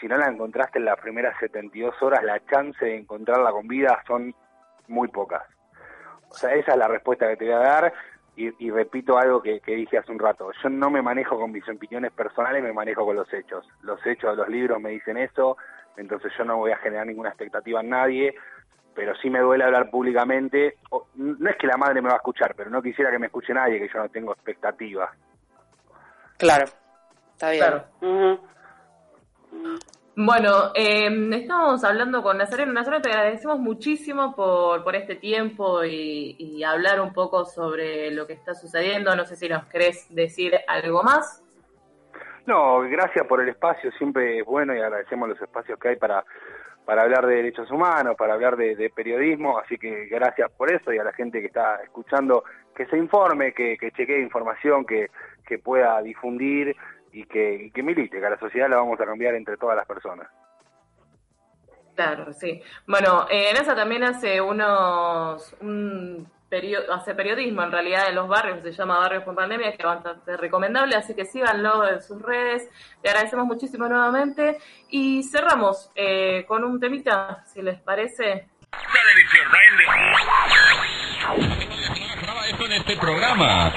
si 0.00 0.06
no 0.06 0.16
la 0.16 0.28
encontraste 0.28 0.78
en 0.78 0.86
las 0.86 0.98
primeras 0.98 1.38
72 1.40 2.00
horas, 2.02 2.22
la 2.22 2.44
chance 2.46 2.84
de 2.84 2.96
encontrarla 2.96 3.50
con 3.50 3.66
vida 3.68 4.02
son 4.06 4.34
muy 4.88 5.08
pocas. 5.08 5.42
O 6.30 6.34
sea, 6.34 6.54
esa 6.54 6.72
es 6.72 6.78
la 6.78 6.88
respuesta 6.88 7.28
que 7.28 7.36
te 7.36 7.44
voy 7.44 7.54
a 7.54 7.58
dar. 7.58 7.92
Y, 8.34 8.64
y 8.64 8.70
repito 8.70 9.18
algo 9.18 9.42
que, 9.42 9.60
que 9.60 9.76
dije 9.76 9.98
hace 9.98 10.10
un 10.10 10.18
rato. 10.18 10.50
Yo 10.62 10.70
no 10.70 10.88
me 10.88 11.02
manejo 11.02 11.38
con 11.38 11.52
mis 11.52 11.68
opiniones 11.68 12.12
personales, 12.12 12.62
me 12.62 12.72
manejo 12.72 13.04
con 13.04 13.16
los 13.16 13.30
hechos. 13.34 13.68
Los 13.82 14.04
hechos 14.06 14.30
de 14.30 14.36
los 14.36 14.48
libros 14.48 14.80
me 14.80 14.90
dicen 14.90 15.18
eso, 15.18 15.58
entonces 15.96 16.32
yo 16.36 16.44
no 16.44 16.56
voy 16.58 16.72
a 16.72 16.78
generar 16.78 17.06
ninguna 17.06 17.28
expectativa 17.30 17.80
en 17.80 17.90
nadie, 17.90 18.34
pero 18.94 19.14
sí 19.16 19.30
me 19.30 19.40
duele 19.40 19.64
hablar 19.64 19.90
públicamente. 19.90 20.78
O- 20.90 21.06
no 21.14 21.48
es 21.50 21.56
que 21.56 21.66
la 21.66 21.76
madre 21.76 22.02
me 22.02 22.08
va 22.08 22.14
a 22.14 22.18
escuchar, 22.18 22.54
pero 22.54 22.70
no 22.70 22.82
quisiera 22.82 23.10
que 23.10 23.18
me 23.18 23.26
escuche 23.26 23.54
nadie, 23.54 23.78
que 23.78 23.88
yo 23.92 23.98
no 24.00 24.08
tengo 24.08 24.32
expectativas. 24.32 25.10
Claro, 26.38 26.64
está 27.34 27.50
bien. 27.50 27.62
Claro. 27.62 27.84
Bueno, 30.14 30.72
eh, 30.74 31.08
estamos 31.32 31.82
hablando 31.84 32.22
con 32.22 32.36
Nazareno. 32.36 32.72
Nazareno, 32.72 33.00
te 33.00 33.08
agradecemos 33.10 33.58
muchísimo 33.58 34.34
por, 34.36 34.84
por 34.84 34.94
este 34.94 35.14
tiempo 35.16 35.84
y, 35.84 36.36
y 36.38 36.62
hablar 36.64 37.00
un 37.00 37.14
poco 37.14 37.46
sobre 37.46 38.10
lo 38.10 38.26
que 38.26 38.34
está 38.34 38.54
sucediendo. 38.54 39.16
No 39.16 39.24
sé 39.24 39.36
si 39.36 39.48
nos 39.48 39.64
querés 39.66 40.06
decir 40.14 40.54
algo 40.66 41.02
más. 41.02 41.42
No, 42.46 42.80
gracias 42.80 43.26
por 43.26 43.40
el 43.40 43.48
espacio, 43.48 43.92
siempre 43.92 44.38
es 44.38 44.44
bueno 44.44 44.74
y 44.74 44.80
agradecemos 44.80 45.28
los 45.28 45.40
espacios 45.40 45.78
que 45.78 45.90
hay 45.90 45.96
para, 45.96 46.24
para 46.84 47.02
hablar 47.02 47.26
de 47.26 47.36
derechos 47.36 47.70
humanos, 47.70 48.16
para 48.16 48.34
hablar 48.34 48.56
de, 48.56 48.90
periodismo, 48.94 49.58
así 49.58 49.78
que 49.78 50.06
gracias 50.06 50.50
por 50.52 50.72
eso 50.72 50.92
y 50.92 50.98
a 50.98 51.04
la 51.04 51.12
gente 51.12 51.40
que 51.40 51.46
está 51.46 51.76
escuchando 51.82 52.42
que 52.74 52.86
se 52.86 52.96
informe, 52.96 53.52
que, 53.52 53.76
que 53.78 53.92
chequee 53.92 54.20
información, 54.20 54.84
que, 54.84 55.10
que 55.46 55.58
pueda 55.58 56.02
difundir 56.02 56.74
y 57.12 57.24
que, 57.26 57.70
que 57.72 57.82
milite, 57.82 58.18
que 58.18 58.26
a 58.26 58.30
la 58.30 58.38
sociedad 58.38 58.68
la 58.68 58.78
vamos 58.78 59.00
a 59.00 59.04
cambiar 59.04 59.34
entre 59.34 59.56
todas 59.56 59.76
las 59.76 59.86
personas. 59.86 60.28
Claro, 61.94 62.32
sí. 62.32 62.60
Bueno, 62.86 63.26
eh, 63.30 63.52
NASA 63.52 63.74
también 63.74 64.02
hace 64.02 64.40
unos 64.40 65.54
un 65.60 66.26
perio- 66.52 66.84
hace 66.92 67.14
periodismo 67.14 67.62
en 67.62 67.72
realidad 67.72 68.08
en 68.10 68.14
los 68.14 68.28
barrios, 68.28 68.62
se 68.62 68.72
llama 68.72 68.98
Barrios 68.98 69.24
con 69.24 69.34
Pandemia, 69.34 69.70
que 69.70 69.78
es 69.78 69.84
bastante 69.84 70.36
recomendable, 70.36 70.94
así 70.96 71.14
que 71.14 71.24
síganlo 71.24 71.88
en 71.88 72.02
sus 72.02 72.20
redes. 72.20 72.68
Le 73.02 73.08
agradecemos 73.08 73.46
muchísimo 73.46 73.88
nuevamente 73.88 74.58
y 74.90 75.22
cerramos 75.22 75.90
eh, 75.94 76.44
con 76.46 76.62
un 76.64 76.78
temita, 76.78 77.42
si 77.46 77.62
les 77.62 77.80
parece. 77.80 78.48
Graba 82.20 82.46
esto 82.46 82.66
en 82.66 82.72
este 82.72 82.96
programa. 82.98 83.72